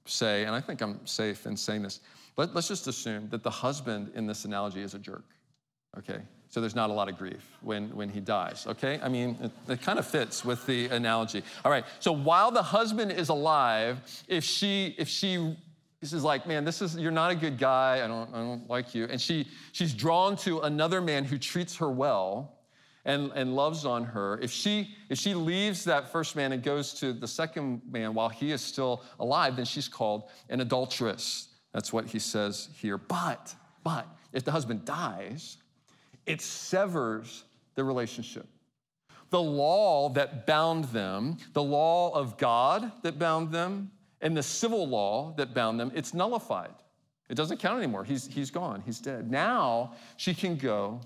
say, 0.05 0.45
and 0.45 0.55
I 0.55 0.61
think 0.61 0.81
I'm 0.83 1.05
safe 1.07 1.45
in 1.45 1.57
saying 1.57 1.83
this, 1.83 2.01
let, 2.37 2.55
let's 2.55 2.69
just 2.69 2.87
assume 2.87 3.29
that 3.31 3.42
the 3.42 3.51
husband 3.51 4.12
in 4.14 4.27
this 4.27 4.45
analogy 4.45 4.83
is 4.83 4.95
a 4.95 4.99
jerk, 4.99 5.25
okay? 5.99 6.21
So 6.49 6.61
there's 6.61 6.75
not 6.77 6.91
a 6.91 6.93
lot 6.93 7.09
of 7.09 7.19
grief 7.19 7.45
when, 7.61 7.95
when 7.95 8.09
he 8.09 8.21
dies, 8.21 8.67
okay? 8.67 9.01
I 9.03 9.09
mean, 9.09 9.37
it, 9.43 9.73
it 9.73 9.83
kind 9.83 9.99
of 9.99 10.07
fits 10.07 10.45
with 10.45 10.65
the 10.67 10.87
analogy. 10.87 11.43
All 11.65 11.71
right, 11.71 11.85
so 12.01 12.13
while 12.13 12.51
the 12.51 12.63
husband 12.63 13.13
is 13.13 13.29
alive, 13.29 13.99
if 14.29 14.45
she, 14.45 14.95
if 14.97 15.09
she 15.09 15.57
this 16.01 16.13
is 16.13 16.23
like, 16.23 16.47
man, 16.47 16.65
this 16.65 16.83
is 16.83 16.97
you're 16.97 17.11
not 17.11 17.31
a 17.31 17.35
good 17.35 17.59
guy. 17.59 18.05
I 18.05 18.07
don't, 18.07 18.33
I 18.33 18.39
don't 18.39 18.69
like 18.69 18.95
you. 18.95 19.07
And 19.11 19.21
she 19.21 19.49
she's 19.73 19.95
drawn 19.95 20.37
to 20.39 20.61
another 20.61 21.01
man 21.01 21.25
who 21.25 21.39
treats 21.39 21.77
her 21.77 21.91
well 21.91 22.59
and, 23.05 23.33
and 23.35 23.57
loves 23.57 23.87
on 23.87 24.05
her. 24.05 24.39
If 24.43 24.51
she 24.51 24.95
if 25.09 25.19
she 25.19 25.35
leaves 25.35 25.85
that 25.85 26.13
first 26.13 26.37
man 26.37 26.53
and 26.53 26.63
goes 26.63 26.93
to 27.01 27.13
the 27.13 27.27
second 27.27 27.81
man 27.91 28.15
while 28.15 28.29
he 28.29 28.53
is 28.53 28.61
still 28.61 29.03
alive, 29.19 29.57
then 29.57 29.65
she's 29.65 29.89
called 29.89 30.25
an 30.51 30.61
adulteress. 30.61 31.49
That's 31.73 31.93
what 31.93 32.07
he 32.07 32.19
says 32.19 32.69
here. 32.79 32.99
But, 32.99 33.55
but 33.83 34.07
if 34.33 34.45
the 34.45 34.53
husband 34.53 34.85
dies, 34.85 35.59
it 36.27 36.41
severs 36.41 37.45
the 37.75 37.85
relationship. 37.85 38.47
The 39.31 39.41
law 39.41 40.09
that 40.11 40.47
bound 40.47 40.85
them, 40.87 41.39
the 41.53 41.62
law 41.62 42.11
of 42.15 42.39
God 42.39 42.93
that 43.03 43.19
bound 43.19 43.53
them, 43.53 43.91
and 44.21 44.37
the 44.37 44.43
civil 44.43 44.89
law 44.89 45.35
that 45.37 45.55
bound 45.55 45.79
them, 45.79 45.93
it's 45.95 46.15
nullified. 46.15 46.75
It 47.29 47.35
doesn't 47.35 47.59
count 47.59 47.79
anymore. 47.79 48.05
He's, 48.05 48.27
he's 48.27 48.51
gone, 48.51 48.83
he's 48.85 49.01
dead. 49.01 49.31
Now 49.31 49.95
she 50.17 50.33
can 50.33 50.57
go 50.57 51.01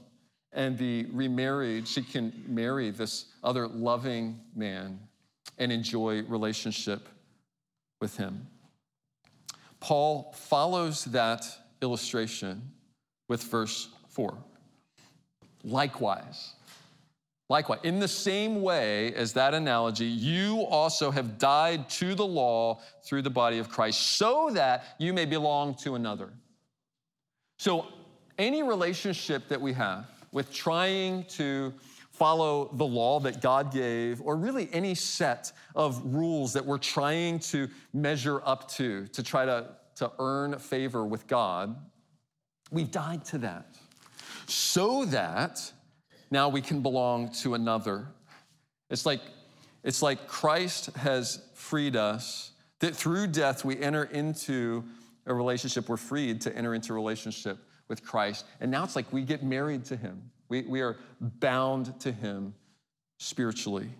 and 0.52 0.76
be 0.76 1.06
remarried. 1.12 1.88
She 1.88 2.02
can 2.02 2.33
marry 2.46 2.90
this 2.90 3.26
other 3.42 3.68
loving 3.68 4.40
man 4.54 4.98
and 5.59 5.72
enjoy 5.72 6.22
relationship 6.24 7.09
with 8.00 8.16
him. 8.16 8.46
Paul 9.78 10.35
follows 10.37 11.04
that 11.06 11.46
illustration 11.80 12.70
with 13.28 13.42
verse 13.44 13.88
4. 14.09 14.37
Likewise, 15.64 16.55
likewise, 17.49 17.81
in 17.83 17.99
the 17.99 18.09
same 18.09 18.62
way 18.62 19.12
as 19.14 19.35
that 19.35 19.53
analogy, 19.53 20.07
you 20.07 20.62
also 20.62 21.11
have 21.11 21.38
died 21.38 21.88
to 21.90 22.14
the 22.14 22.27
law 22.27 22.81
through 23.05 23.23
the 23.23 23.31
body 23.31 23.59
of 23.59 23.68
Christ, 23.68 24.16
so 24.16 24.51
that 24.53 24.85
you 24.99 25.12
may 25.12 25.27
belong 25.27 25.75
to 25.77 25.96
another. 25.96 26.31
So, 27.59 27.88
any 28.38 28.62
relationship 28.62 29.49
that 29.49 29.61
we 29.61 29.75
have 29.75 30.07
with 30.33 30.51
trying 30.51 31.25
to 31.25 31.75
follow 32.11 32.70
the 32.75 32.85
law 32.85 33.20
that 33.20 33.40
God 33.40 33.73
gave, 33.73 34.20
or 34.23 34.37
really 34.37 34.68
any 34.73 34.94
set 34.94 35.53
of 35.75 36.03
rules 36.14 36.53
that 36.53 36.64
we're 36.64 36.79
trying 36.79 37.38
to 37.38 37.68
measure 37.92 38.42
up 38.44 38.70
to, 38.73 39.07
to 39.09 39.23
try 39.23 39.44
to, 39.44 39.68
to 39.96 40.12
earn 40.18 40.59
favor 40.59 41.05
with 41.05 41.27
God, 41.27 41.77
we've 42.70 42.90
died 42.90 43.25
to 43.27 43.38
that 43.38 43.69
so 44.50 45.04
that 45.06 45.72
now 46.30 46.48
we 46.48 46.60
can 46.60 46.82
belong 46.82 47.30
to 47.32 47.54
another. 47.54 48.06
It's 48.90 49.06
like, 49.06 49.20
it's 49.84 50.02
like 50.02 50.26
Christ 50.26 50.86
has 50.96 51.42
freed 51.54 51.96
us, 51.96 52.52
that 52.80 52.94
through 52.94 53.28
death 53.28 53.64
we 53.64 53.78
enter 53.78 54.04
into 54.04 54.84
a 55.26 55.34
relationship. 55.34 55.88
We're 55.88 55.96
freed 55.96 56.40
to 56.42 56.56
enter 56.56 56.74
into 56.74 56.92
a 56.92 56.96
relationship 56.96 57.58
with 57.88 58.04
Christ. 58.04 58.46
And 58.60 58.70
now 58.70 58.84
it's 58.84 58.96
like 58.96 59.12
we 59.12 59.22
get 59.22 59.42
married 59.42 59.84
to 59.86 59.96
him. 59.96 60.30
We, 60.48 60.62
we 60.62 60.80
are 60.80 60.96
bound 61.20 61.98
to 62.00 62.12
him 62.12 62.54
spiritually. 63.18 63.90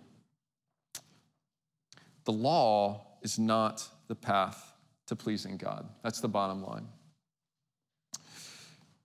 The 2.25 2.31
law 2.31 3.05
is 3.21 3.39
not 3.39 3.87
the 4.07 4.15
path 4.15 4.73
to 5.07 5.15
pleasing 5.15 5.57
God. 5.57 5.87
That's 6.03 6.21
the 6.21 6.27
bottom 6.27 6.63
line. 6.63 6.87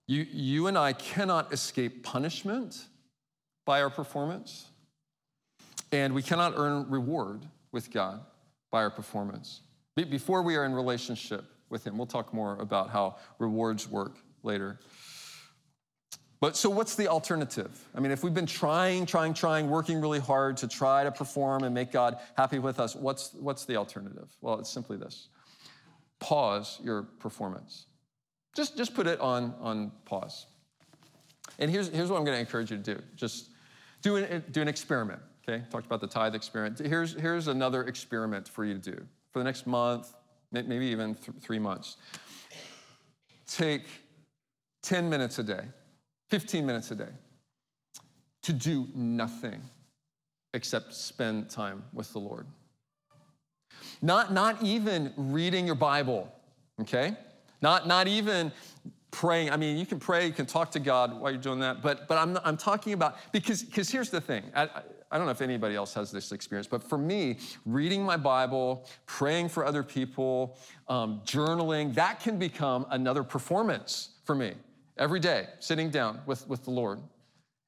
You, 0.09 0.27
you 0.31 0.67
and 0.69 0.79
I 0.79 0.93
cannot 0.93 1.53
escape 1.53 2.05
punishment 2.05 2.85
by 3.65 3.83
our 3.83 3.91
performance, 3.91 4.67
and 5.91 6.15
we 6.15 6.23
cannot 6.23 6.55
earn 6.57 6.89
reward 6.89 7.43
with 7.73 7.91
God 7.91 8.21
by 8.71 8.83
our 8.83 8.91
performance. 8.91 9.63
Before 9.97 10.43
we 10.43 10.57
are 10.57 10.65
in 10.65 10.73
relationship 10.73 11.45
with 11.69 11.85
Him, 11.85 11.99
we'll 11.99 12.07
talk 12.07 12.33
more 12.33 12.57
about 12.61 12.91
how 12.91 13.17
rewards 13.39 13.89
work 13.89 14.19
later. 14.43 14.79
But 16.39 16.55
so, 16.55 16.69
what's 16.71 16.95
the 16.95 17.09
alternative? 17.09 17.89
I 17.95 18.01
mean, 18.01 18.13
if 18.13 18.23
we've 18.23 18.35
been 18.35 18.47
trying, 18.47 19.07
trying, 19.07 19.35
trying, 19.35 19.69
working 19.71 20.01
really 20.01 20.21
hard 20.21 20.59
to 20.59 20.69
try 20.69 21.03
to 21.03 21.11
perform 21.11 21.65
and 21.65 21.75
make 21.75 21.91
God 21.91 22.19
happy 22.37 22.59
with 22.59 22.79
us, 22.79 22.95
what's, 22.95 23.33
what's 23.35 23.65
the 23.65 23.77
alternative? 23.77 24.29
Well, 24.41 24.61
it's 24.61 24.71
simply 24.71 24.97
this 24.97 25.29
pause 26.21 26.79
your 26.83 27.03
performance. 27.03 27.87
Just, 28.57 28.77
just 28.77 28.95
put 28.95 29.07
it 29.07 29.21
on, 29.21 29.55
on 29.61 29.93
pause. 30.07 30.47
And 31.59 31.71
here's, 31.71 31.89
here's 31.89 32.11
what 32.11 32.17
I'm 32.17 32.25
going 32.25 32.37
to 32.37 32.41
encourage 32.41 32.71
you 32.71 32.79
to 32.79 32.95
do 32.95 33.03
just 33.15 33.51
do 34.03 34.17
an, 34.17 34.45
do 34.51 34.63
an 34.63 34.69
experiment. 34.69 35.21
Okay, 35.49 35.63
talked 35.71 35.87
about 35.87 36.01
the 36.01 36.07
tithe 36.07 36.35
experiment. 36.35 36.79
Here's, 36.79 37.15
here's 37.15 37.49
another 37.49 37.85
experiment 37.85 38.49
for 38.49 38.65
you 38.65 38.75
to 38.75 38.81
do 38.81 39.07
for 39.31 39.39
the 39.39 39.45
next 39.45 39.67
month, 39.67 40.15
maybe 40.51 40.87
even 40.87 41.15
th- 41.15 41.37
three 41.41 41.59
months. 41.59 41.99
Take 43.47 43.85
10 44.83 45.09
minutes 45.09 45.39
a 45.39 45.45
day, 45.45 45.63
15 46.31 46.67
minutes 46.67 46.91
a 46.91 46.97
day 46.97 47.11
to 48.43 48.53
do 48.53 48.89
nothing 48.95 49.61
except 50.55 50.95
spend 50.95 51.51
time 51.51 51.85
with 51.93 52.13
the 52.13 52.19
Lord. 52.19 52.47
Not, 54.03 54.33
not 54.33 54.63
even 54.63 55.13
reading 55.17 55.67
your 55.67 55.75
Bible, 55.75 56.33
okay? 56.81 57.17
Not, 57.63 57.87
not 57.87 58.09
even 58.09 58.53
praying. 59.11 59.51
I 59.51 59.57
mean, 59.57 59.79
you 59.79 59.87
can 59.87 59.99
pray, 59.99 60.27
you 60.27 60.33
can 60.33 60.47
talk 60.47 60.71
to 60.73 60.81
God 60.81 61.19
while 61.19 61.31
you're 61.31 61.41
doing 61.41 61.61
that, 61.61 61.81
but, 61.83 62.07
but 62.07 62.19
I'm, 62.19 62.39
I'm 62.45 62.57
talking 62.57 62.93
about, 62.93 63.17
because, 63.33 63.63
because 63.63 63.91
here's 63.91 64.11
the 64.11 64.21
thing. 64.21 64.45
I, 64.55 64.69
I 65.11 65.17
don't 65.19 65.27
know 65.27 65.33
if 65.33 65.41
anybody 65.41 65.75
else 65.75 65.95
has 65.95 66.11
this 66.11 66.33
experience, 66.33 66.67
but 66.67 66.83
for 66.83 66.99
me, 66.99 67.39
reading 67.65 68.03
my 68.03 68.17
Bible, 68.17 68.89
praying 69.07 69.49
for 69.49 69.65
other 69.65 69.83
people, 69.83 70.59
um, 70.89 71.23
journaling, 71.25 71.95
that 71.95 72.21
can 72.21 72.39
become 72.39 72.87
another 72.91 73.23
performance 73.23 74.11
for 74.25 74.35
me 74.35 74.53
every 74.99 75.21
day, 75.21 75.47
sitting 75.61 75.91
down 75.91 76.21
with, 76.27 76.47
with 76.49 76.65
the 76.65 76.71
Lord. 76.71 77.01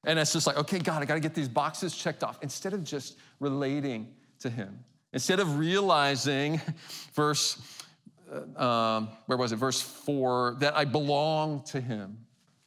And 0.05 0.19
it's 0.19 0.33
just 0.33 0.47
like, 0.47 0.57
okay, 0.57 0.79
God, 0.79 1.01
I 1.01 1.05
got 1.05 1.15
to 1.15 1.19
get 1.19 1.33
these 1.33 1.49
boxes 1.49 1.95
checked 1.95 2.23
off 2.23 2.39
instead 2.41 2.73
of 2.73 2.83
just 2.83 3.17
relating 3.39 4.13
to 4.39 4.49
Him. 4.49 4.79
Instead 5.13 5.39
of 5.39 5.57
realizing, 5.57 6.61
verse 7.13 7.61
um, 8.55 9.09
where 9.25 9.37
was 9.37 9.51
it? 9.51 9.57
Verse 9.57 9.81
four, 9.81 10.55
that 10.59 10.75
I 10.75 10.85
belong 10.85 11.63
to 11.63 11.81
him. 11.81 12.17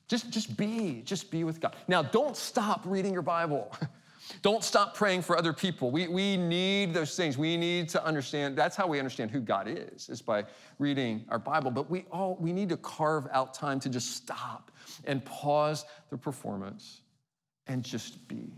Just, 0.08 0.30
just 0.30 0.56
be, 0.56 1.02
just 1.04 1.30
be 1.30 1.44
with 1.44 1.60
God. 1.60 1.76
Now, 1.88 2.02
don't 2.02 2.36
stop 2.36 2.82
reading 2.84 3.12
your 3.12 3.22
Bible. 3.22 3.74
don't 4.42 4.62
stop 4.62 4.94
praying 4.94 5.22
for 5.22 5.38
other 5.38 5.52
people. 5.52 5.90
We, 5.90 6.08
we 6.08 6.36
need 6.36 6.92
those 6.92 7.16
things. 7.16 7.38
We 7.38 7.56
need 7.56 7.88
to 7.90 8.04
understand, 8.04 8.56
that's 8.56 8.76
how 8.76 8.86
we 8.86 8.98
understand 8.98 9.30
who 9.30 9.40
God 9.40 9.68
is, 9.68 10.08
is 10.08 10.20
by 10.20 10.44
reading 10.78 11.24
our 11.28 11.38
Bible. 11.38 11.70
But 11.70 11.90
we 11.90 12.04
all, 12.10 12.36
we 12.40 12.52
need 12.52 12.68
to 12.70 12.76
carve 12.76 13.26
out 13.32 13.54
time 13.54 13.80
to 13.80 13.88
just 13.88 14.16
stop 14.16 14.70
and 15.04 15.24
pause 15.24 15.84
the 16.10 16.18
performance 16.18 17.00
and 17.66 17.82
just 17.82 18.28
be. 18.28 18.52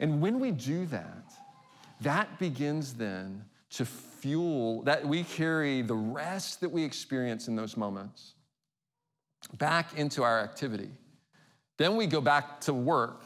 And 0.00 0.20
when 0.20 0.40
we 0.40 0.50
do 0.50 0.86
that, 0.86 1.32
that 2.00 2.38
begins 2.38 2.94
then 2.94 3.44
to 3.70 3.84
fuel 4.26 4.82
that 4.82 5.06
we 5.06 5.22
carry 5.22 5.82
the 5.82 5.94
rest 5.94 6.60
that 6.60 6.68
we 6.68 6.82
experience 6.82 7.46
in 7.46 7.54
those 7.54 7.76
moments 7.76 8.34
back 9.58 9.96
into 9.96 10.24
our 10.24 10.40
activity. 10.40 10.90
Then 11.78 11.94
we 11.94 12.08
go 12.08 12.20
back 12.20 12.60
to 12.62 12.74
work, 12.74 13.22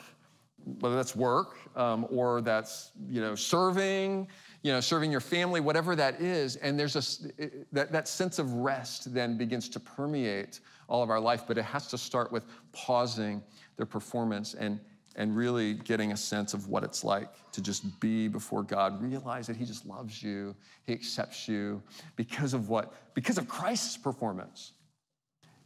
whether 0.80 0.96
that's 0.96 1.16
work 1.16 1.56
um, 1.74 2.06
or 2.10 2.42
that's 2.42 2.90
you 3.08 3.22
know 3.22 3.34
serving, 3.34 4.28
you 4.62 4.72
know 4.72 4.80
serving 4.80 5.10
your 5.10 5.22
family, 5.22 5.60
whatever 5.60 5.96
that 5.96 6.20
is. 6.20 6.56
And 6.56 6.78
there's 6.78 6.96
a 6.96 7.48
that, 7.72 7.92
that 7.92 8.06
sense 8.06 8.38
of 8.38 8.52
rest 8.52 9.14
then 9.14 9.38
begins 9.38 9.70
to 9.70 9.80
permeate 9.80 10.60
all 10.86 11.02
of 11.02 11.08
our 11.08 11.20
life. 11.20 11.44
But 11.48 11.56
it 11.56 11.64
has 11.64 11.86
to 11.88 11.98
start 11.98 12.30
with 12.30 12.44
pausing 12.72 13.42
their 13.78 13.86
performance 13.86 14.52
and 14.52 14.78
and 15.20 15.36
really 15.36 15.74
getting 15.74 16.12
a 16.12 16.16
sense 16.16 16.54
of 16.54 16.68
what 16.68 16.82
it's 16.82 17.04
like 17.04 17.28
to 17.52 17.60
just 17.60 18.00
be 18.00 18.26
before 18.26 18.62
God, 18.62 19.02
realize 19.02 19.46
that 19.48 19.56
He 19.56 19.66
just 19.66 19.84
loves 19.84 20.22
you, 20.22 20.56
He 20.86 20.94
accepts 20.94 21.46
you 21.46 21.82
because 22.16 22.54
of 22.54 22.70
what? 22.70 23.14
Because 23.14 23.36
of 23.36 23.46
Christ's 23.46 23.98
performance. 23.98 24.72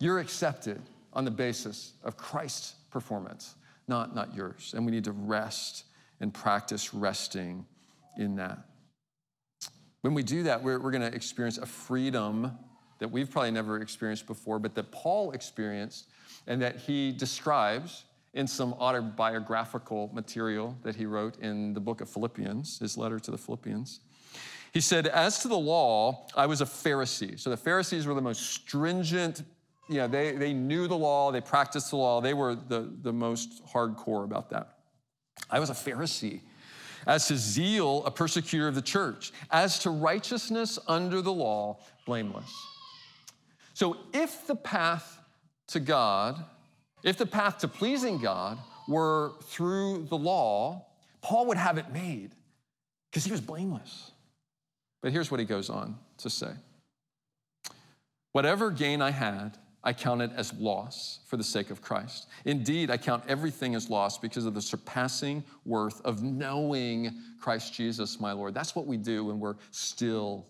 You're 0.01 0.19
accepted 0.19 0.83
on 1.13 1.25
the 1.25 1.31
basis 1.31 1.93
of 2.03 2.17
Christ's 2.17 2.75
performance, 2.91 3.55
not, 3.87 4.13
not 4.13 4.35
yours. 4.35 4.75
And 4.77 4.85
we 4.85 4.91
need 4.91 5.05
to 5.05 5.13
rest 5.13 5.85
and 6.19 6.35
practice 6.35 6.93
resting 6.93 7.65
in 8.19 8.35
that. 8.35 8.59
When 10.01 10.15
we 10.15 10.25
do 10.25 10.43
that, 10.43 10.65
we're, 10.65 10.81
we're 10.81 10.91
going 10.91 11.09
to 11.09 11.15
experience 11.15 11.59
a 11.59 11.67
freedom 11.67 12.59
that 12.99 13.09
we've 13.09 13.31
probably 13.31 13.53
never 13.53 13.81
experienced 13.81 14.27
before, 14.27 14.59
but 14.59 14.75
that 14.75 14.91
Paul 14.91 15.31
experienced 15.31 16.09
and 16.49 16.61
that 16.61 16.75
he 16.77 17.13
describes 17.13 18.03
in 18.35 18.47
some 18.47 18.75
autobiographical 18.75 20.11
material 20.13 20.77
that 20.83 20.97
he 20.97 21.07
wrote 21.07 21.39
in 21.39 21.73
the 21.73 21.81
book 21.81 22.01
of 22.01 22.09
Philippians, 22.09 22.81
his 22.81 22.99
letter 22.99 23.19
to 23.21 23.31
the 23.31 23.39
Philippians. 23.39 24.01
He 24.73 24.81
said, 24.81 25.07
As 25.07 25.39
to 25.41 25.49
the 25.49 25.59
law, 25.59 26.27
I 26.37 26.47
was 26.47 26.61
a 26.61 26.67
Pharisee. 26.67 27.39
So 27.39 27.49
the 27.49 27.57
Pharisees 27.57 28.07
were 28.07 28.15
the 28.15 28.21
most 28.21 28.51
stringent, 28.51 29.43
you 29.89 29.97
know, 29.99 30.09
they, 30.09 30.33
they 30.33 30.53
knew 30.53 30.89
the 30.89 30.97
law, 30.97 31.31
they 31.31 31.41
practiced 31.41 31.91
the 31.91 31.97
law, 31.97 32.21
they 32.21 32.35
were 32.35 32.57
the, 32.57 32.93
the 33.03 33.13
most 33.13 33.65
hardcore 33.73 34.25
about 34.25 34.51
that. 34.51 34.79
I 35.49 35.61
was 35.61 35.71
a 35.71 35.75
Pharisee. 35.75 36.41
As 37.07 37.29
to 37.29 37.37
zeal, 37.37 38.05
a 38.07 38.11
persecutor 38.11 38.67
of 38.67 38.75
the 38.75 38.83
church. 38.83 39.33
As 39.51 39.79
to 39.81 39.91
righteousness 39.91 40.79
under 40.89 41.21
the 41.21 41.33
law, 41.33 41.79
blameless. 42.07 42.51
So 43.75 43.99
if 44.13 44.47
the 44.47 44.57
path 44.57 45.21
to 45.69 45.81
God, 45.81 46.45
if 47.05 47.17
the 47.17 47.27
path 47.27 47.59
to 47.59 47.69
pleasing 47.69 48.19
God 48.19 48.59
were 48.89 49.33
through 49.45 50.07
the 50.09 50.17
law, 50.17 50.87
Paul 51.21 51.47
would 51.47 51.57
have 51.57 51.79
it 51.79 51.93
made 51.93 52.33
because 53.11 53.25
he 53.25 53.31
was 53.31 53.41
blameless. 53.41 54.11
But 55.03 55.13
here's 55.13 55.31
what 55.31 55.39
he 55.39 55.47
goes 55.47 55.71
on 55.71 55.97
to 56.19 56.31
say 56.31 56.51
Whatever 58.33 58.71
gain 58.73 59.01
I 59.01 59.11
had, 59.11 59.57
I 59.85 59.93
count 59.93 60.23
it 60.23 60.31
as 60.35 60.53
loss 60.55 61.21
for 61.27 61.37
the 61.37 61.45
sake 61.45 61.71
of 61.71 61.83
Christ. 61.83 62.27
Indeed, 62.47 62.91
I 62.91 62.97
count 62.97 63.23
everything 63.29 63.75
as 63.75 63.91
loss 63.91 64.17
because 64.19 64.47
of 64.47 64.55
the 64.55 64.63
surpassing 64.63 65.45
worth 65.67 66.01
of 66.07 66.23
knowing 66.23 67.15
Christ 67.39 67.75
Jesus, 67.75 68.19
my 68.19 68.33
Lord. 68.33 68.55
That's 68.55 68.75
what 68.75 68.87
we 68.87 68.97
do 68.97 69.27
when 69.27 69.39
we're 69.39 69.57
still 69.71 70.47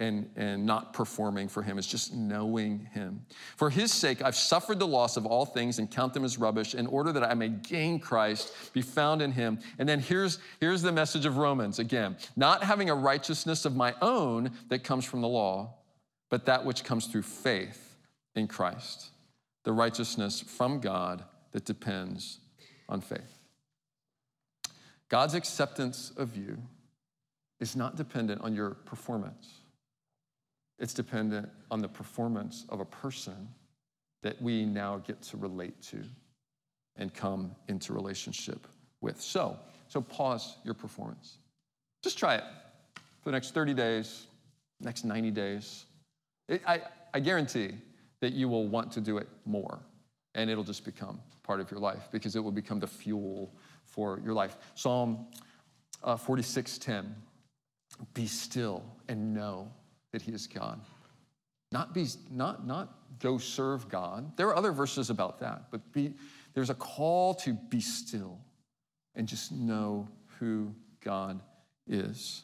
and, 0.00 0.28
and 0.34 0.64
not 0.64 0.94
performing 0.94 1.46
for 1.46 1.62
him. 1.62 1.78
It's 1.78 1.86
just 1.86 2.14
knowing 2.14 2.88
him. 2.92 3.24
For 3.56 3.68
his 3.68 3.92
sake, 3.92 4.22
I've 4.22 4.34
suffered 4.34 4.78
the 4.78 4.86
loss 4.86 5.16
of 5.16 5.26
all 5.26 5.44
things 5.44 5.78
and 5.78 5.90
count 5.90 6.14
them 6.14 6.24
as 6.24 6.38
rubbish 6.38 6.74
in 6.74 6.86
order 6.86 7.12
that 7.12 7.22
I 7.22 7.34
may 7.34 7.50
gain 7.50 8.00
Christ, 8.00 8.72
be 8.72 8.80
found 8.80 9.20
in 9.20 9.30
him. 9.30 9.60
And 9.78 9.88
then 9.88 10.00
here's, 10.00 10.38
here's 10.58 10.80
the 10.82 10.90
message 10.90 11.26
of 11.26 11.36
Romans 11.36 11.78
again 11.78 12.16
not 12.34 12.64
having 12.64 12.88
a 12.90 12.94
righteousness 12.94 13.64
of 13.64 13.76
my 13.76 13.94
own 14.00 14.50
that 14.68 14.82
comes 14.82 15.04
from 15.04 15.20
the 15.20 15.28
law, 15.28 15.74
but 16.30 16.46
that 16.46 16.64
which 16.64 16.82
comes 16.82 17.06
through 17.06 17.22
faith 17.22 17.96
in 18.34 18.48
Christ, 18.48 19.10
the 19.64 19.72
righteousness 19.72 20.40
from 20.40 20.80
God 20.80 21.22
that 21.52 21.66
depends 21.66 22.38
on 22.88 23.02
faith. 23.02 23.38
God's 25.10 25.34
acceptance 25.34 26.12
of 26.16 26.36
you 26.36 26.56
is 27.58 27.76
not 27.76 27.96
dependent 27.96 28.40
on 28.40 28.54
your 28.54 28.70
performance. 28.70 29.59
It's 30.80 30.94
dependent 30.94 31.48
on 31.70 31.82
the 31.82 31.88
performance 31.88 32.64
of 32.70 32.80
a 32.80 32.84
person 32.84 33.48
that 34.22 34.40
we 34.40 34.64
now 34.64 34.98
get 35.06 35.20
to 35.22 35.36
relate 35.36 35.80
to 35.82 36.02
and 36.96 37.12
come 37.14 37.54
into 37.68 37.92
relationship 37.92 38.66
with. 39.00 39.20
So, 39.20 39.58
so 39.88 40.00
pause 40.00 40.56
your 40.64 40.74
performance. 40.74 41.38
Just 42.02 42.18
try 42.18 42.36
it 42.36 42.44
for 43.22 43.30
the 43.30 43.32
next 43.32 43.52
30 43.52 43.74
days, 43.74 44.26
next 44.80 45.04
90 45.04 45.30
days. 45.30 45.84
It, 46.48 46.62
I, 46.66 46.82
I 47.12 47.20
guarantee 47.20 47.72
that 48.20 48.32
you 48.32 48.48
will 48.48 48.66
want 48.66 48.90
to 48.92 49.00
do 49.00 49.18
it 49.18 49.28
more. 49.44 49.80
And 50.34 50.48
it'll 50.48 50.64
just 50.64 50.84
become 50.84 51.20
part 51.42 51.60
of 51.60 51.70
your 51.70 51.80
life 51.80 52.08
because 52.12 52.36
it 52.36 52.40
will 52.40 52.52
become 52.52 52.80
the 52.80 52.86
fuel 52.86 53.52
for 53.84 54.20
your 54.24 54.32
life. 54.32 54.56
Psalm 54.74 55.26
uh, 56.04 56.16
46:10. 56.16 57.06
Be 58.14 58.26
still 58.26 58.82
and 59.08 59.34
know 59.34 59.70
that 60.12 60.22
He 60.22 60.32
is 60.32 60.46
God. 60.46 60.80
Not 61.72 61.94
be 61.94 62.06
not 62.30 62.66
not 62.66 62.92
go 63.20 63.38
serve 63.38 63.88
God. 63.88 64.36
There 64.36 64.48
are 64.48 64.56
other 64.56 64.72
verses 64.72 65.10
about 65.10 65.40
that, 65.40 65.70
but 65.70 65.92
be 65.92 66.14
there's 66.54 66.70
a 66.70 66.74
call 66.74 67.34
to 67.34 67.54
be 67.54 67.80
still 67.80 68.38
and 69.14 69.28
just 69.28 69.52
know 69.52 70.08
who 70.38 70.74
God 71.04 71.40
is. 71.86 72.42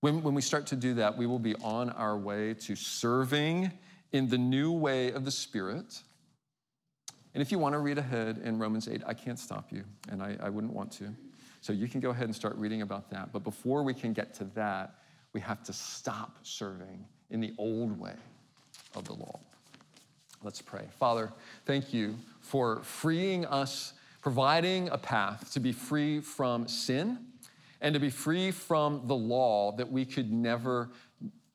When, 0.00 0.22
when 0.22 0.34
we 0.34 0.42
start 0.42 0.66
to 0.68 0.76
do 0.76 0.94
that, 0.94 1.16
we 1.16 1.26
will 1.26 1.38
be 1.38 1.54
on 1.56 1.90
our 1.90 2.16
way 2.16 2.54
to 2.54 2.74
serving 2.74 3.70
in 4.10 4.28
the 4.28 4.38
new 4.38 4.72
way 4.72 5.12
of 5.12 5.24
the 5.24 5.30
Spirit. 5.30 6.02
And 7.34 7.40
if 7.40 7.52
you 7.52 7.58
want 7.58 7.74
to 7.74 7.78
read 7.78 7.98
ahead 7.98 8.40
in 8.44 8.58
Romans 8.58 8.88
8, 8.88 9.02
I 9.06 9.14
can't 9.14 9.38
stop 9.38 9.70
you, 9.70 9.84
and 10.10 10.22
I, 10.22 10.36
I 10.42 10.48
wouldn't 10.50 10.72
want 10.72 10.90
to. 10.94 11.14
So 11.60 11.72
you 11.72 11.86
can 11.86 12.00
go 12.00 12.10
ahead 12.10 12.24
and 12.24 12.34
start 12.34 12.56
reading 12.56 12.82
about 12.82 13.10
that. 13.10 13.32
But 13.32 13.44
before 13.44 13.84
we 13.84 13.94
can 13.94 14.12
get 14.12 14.34
to 14.34 14.44
that, 14.56 14.94
we 15.32 15.40
have 15.40 15.62
to 15.64 15.72
stop 15.72 16.36
serving 16.42 17.04
in 17.30 17.40
the 17.40 17.52
old 17.58 17.98
way 17.98 18.14
of 18.94 19.04
the 19.04 19.14
law. 19.14 19.40
Let's 20.42 20.60
pray. 20.60 20.84
Father, 20.98 21.32
thank 21.66 21.94
you 21.94 22.16
for 22.40 22.82
freeing 22.82 23.46
us, 23.46 23.94
providing 24.20 24.88
a 24.88 24.98
path 24.98 25.52
to 25.52 25.60
be 25.60 25.72
free 25.72 26.20
from 26.20 26.66
sin 26.66 27.18
and 27.80 27.94
to 27.94 28.00
be 28.00 28.10
free 28.10 28.50
from 28.50 29.02
the 29.06 29.14
law 29.14 29.72
that 29.72 29.90
we 29.90 30.04
could 30.04 30.32
never 30.32 30.90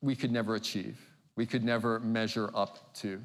we 0.02 0.16
could 0.16 0.32
never 0.32 0.54
achieve 0.54 1.00
we 1.38 1.46
could 1.46 1.64
never 1.64 2.00
measure 2.02 2.50
up 2.54 2.94
to 2.96 3.22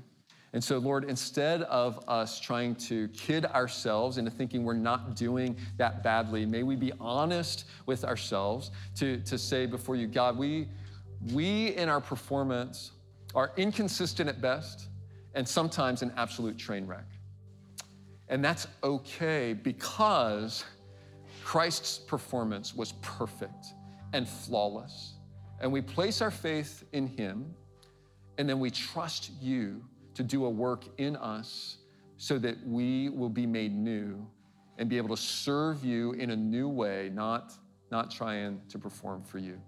and 0.52 0.62
so 0.62 0.78
lord 0.78 1.04
instead 1.04 1.62
of 1.62 2.02
us 2.08 2.38
trying 2.40 2.74
to 2.74 3.08
kid 3.08 3.46
ourselves 3.46 4.18
into 4.18 4.30
thinking 4.30 4.64
we're 4.64 4.74
not 4.74 5.16
doing 5.16 5.56
that 5.76 6.02
badly 6.02 6.44
may 6.46 6.62
we 6.62 6.76
be 6.76 6.92
honest 7.00 7.64
with 7.86 8.04
ourselves 8.04 8.70
to, 8.94 9.18
to 9.22 9.38
say 9.38 9.66
before 9.66 9.96
you 9.96 10.06
god 10.06 10.36
we 10.36 10.68
we 11.32 11.68
in 11.76 11.88
our 11.88 12.00
performance 12.00 12.92
are 13.34 13.52
inconsistent 13.56 14.28
at 14.28 14.40
best 14.40 14.88
and 15.34 15.46
sometimes 15.46 16.02
an 16.02 16.12
absolute 16.16 16.58
train 16.58 16.86
wreck 16.86 17.06
and 18.28 18.42
that's 18.42 18.66
okay 18.82 19.52
because 19.52 20.64
Christ's 21.44 21.98
performance 21.98 22.74
was 22.74 22.92
perfect 23.02 23.74
and 24.12 24.28
flawless. 24.28 25.14
And 25.60 25.72
we 25.72 25.80
place 25.80 26.22
our 26.22 26.30
faith 26.30 26.84
in 26.92 27.06
Him, 27.06 27.54
and 28.38 28.48
then 28.48 28.58
we 28.58 28.70
trust 28.70 29.30
you 29.40 29.84
to 30.14 30.22
do 30.22 30.44
a 30.44 30.50
work 30.50 30.84
in 30.98 31.16
us 31.16 31.78
so 32.16 32.38
that 32.38 32.56
we 32.66 33.08
will 33.08 33.28
be 33.28 33.46
made 33.46 33.74
new 33.74 34.26
and 34.78 34.88
be 34.88 34.96
able 34.96 35.14
to 35.14 35.22
serve 35.22 35.84
you 35.84 36.12
in 36.12 36.30
a 36.30 36.36
new 36.36 36.68
way, 36.68 37.10
not, 37.12 37.52
not 37.90 38.10
trying 38.10 38.60
to 38.68 38.78
perform 38.78 39.22
for 39.22 39.38
you 39.38 39.60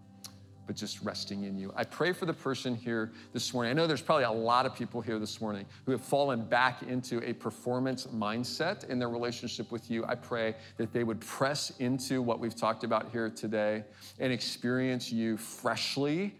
but 0.66 0.76
just 0.76 1.02
resting 1.02 1.44
in 1.44 1.56
you. 1.56 1.72
I 1.76 1.84
pray 1.84 2.12
for 2.12 2.26
the 2.26 2.32
person 2.32 2.74
here 2.74 3.12
this 3.32 3.52
morning. 3.52 3.70
I 3.70 3.74
know 3.74 3.86
there's 3.86 4.02
probably 4.02 4.24
a 4.24 4.30
lot 4.30 4.66
of 4.66 4.74
people 4.74 5.00
here 5.00 5.18
this 5.18 5.40
morning 5.40 5.66
who 5.84 5.92
have 5.92 6.00
fallen 6.00 6.44
back 6.44 6.82
into 6.82 7.22
a 7.28 7.32
performance 7.32 8.06
mindset 8.06 8.88
in 8.88 8.98
their 8.98 9.08
relationship 9.08 9.70
with 9.70 9.90
you. 9.90 10.04
I 10.06 10.14
pray 10.14 10.54
that 10.76 10.92
they 10.92 11.04
would 11.04 11.20
press 11.20 11.70
into 11.78 12.22
what 12.22 12.40
we've 12.40 12.56
talked 12.56 12.84
about 12.84 13.10
here 13.10 13.28
today 13.30 13.84
and 14.18 14.32
experience 14.32 15.12
you 15.12 15.36
freshly 15.36 16.34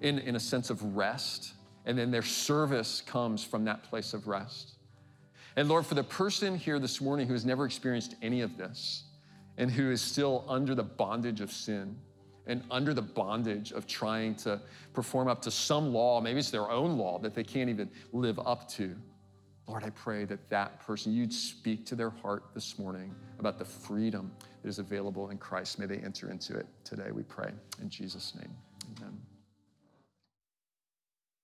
in, 0.00 0.18
in 0.20 0.36
a 0.36 0.40
sense 0.40 0.70
of 0.70 0.96
rest. 0.96 1.52
And 1.86 1.96
then 1.96 2.10
their 2.10 2.22
service 2.22 3.00
comes 3.00 3.42
from 3.42 3.64
that 3.64 3.84
place 3.84 4.12
of 4.12 4.26
rest. 4.26 4.74
And 5.56 5.68
Lord, 5.68 5.86
for 5.86 5.94
the 5.94 6.04
person 6.04 6.56
here 6.56 6.78
this 6.78 7.00
morning 7.00 7.26
who 7.26 7.32
has 7.32 7.46
never 7.46 7.64
experienced 7.64 8.16
any 8.20 8.42
of 8.42 8.58
this 8.58 9.04
and 9.56 9.70
who 9.70 9.90
is 9.90 10.02
still 10.02 10.44
under 10.48 10.74
the 10.74 10.82
bondage 10.82 11.40
of 11.40 11.50
sin, 11.50 11.96
and 12.46 12.62
under 12.70 12.94
the 12.94 13.02
bondage 13.02 13.72
of 13.72 13.86
trying 13.86 14.34
to 14.36 14.60
perform 14.92 15.28
up 15.28 15.42
to 15.42 15.50
some 15.50 15.92
law, 15.92 16.20
maybe 16.20 16.38
it's 16.38 16.50
their 16.50 16.70
own 16.70 16.96
law 16.96 17.18
that 17.18 17.34
they 17.34 17.42
can't 17.42 17.68
even 17.68 17.90
live 18.12 18.38
up 18.38 18.68
to. 18.68 18.94
Lord, 19.66 19.82
I 19.82 19.90
pray 19.90 20.24
that 20.26 20.48
that 20.48 20.78
person, 20.80 21.12
you'd 21.12 21.32
speak 21.32 21.84
to 21.86 21.96
their 21.96 22.10
heart 22.10 22.44
this 22.54 22.78
morning 22.78 23.12
about 23.40 23.58
the 23.58 23.64
freedom 23.64 24.30
that 24.62 24.68
is 24.68 24.78
available 24.78 25.30
in 25.30 25.38
Christ. 25.38 25.78
May 25.80 25.86
they 25.86 25.98
enter 25.98 26.30
into 26.30 26.56
it 26.56 26.66
today, 26.84 27.10
we 27.10 27.24
pray. 27.24 27.50
In 27.82 27.90
Jesus' 27.90 28.34
name, 28.36 28.54
amen. 28.96 29.18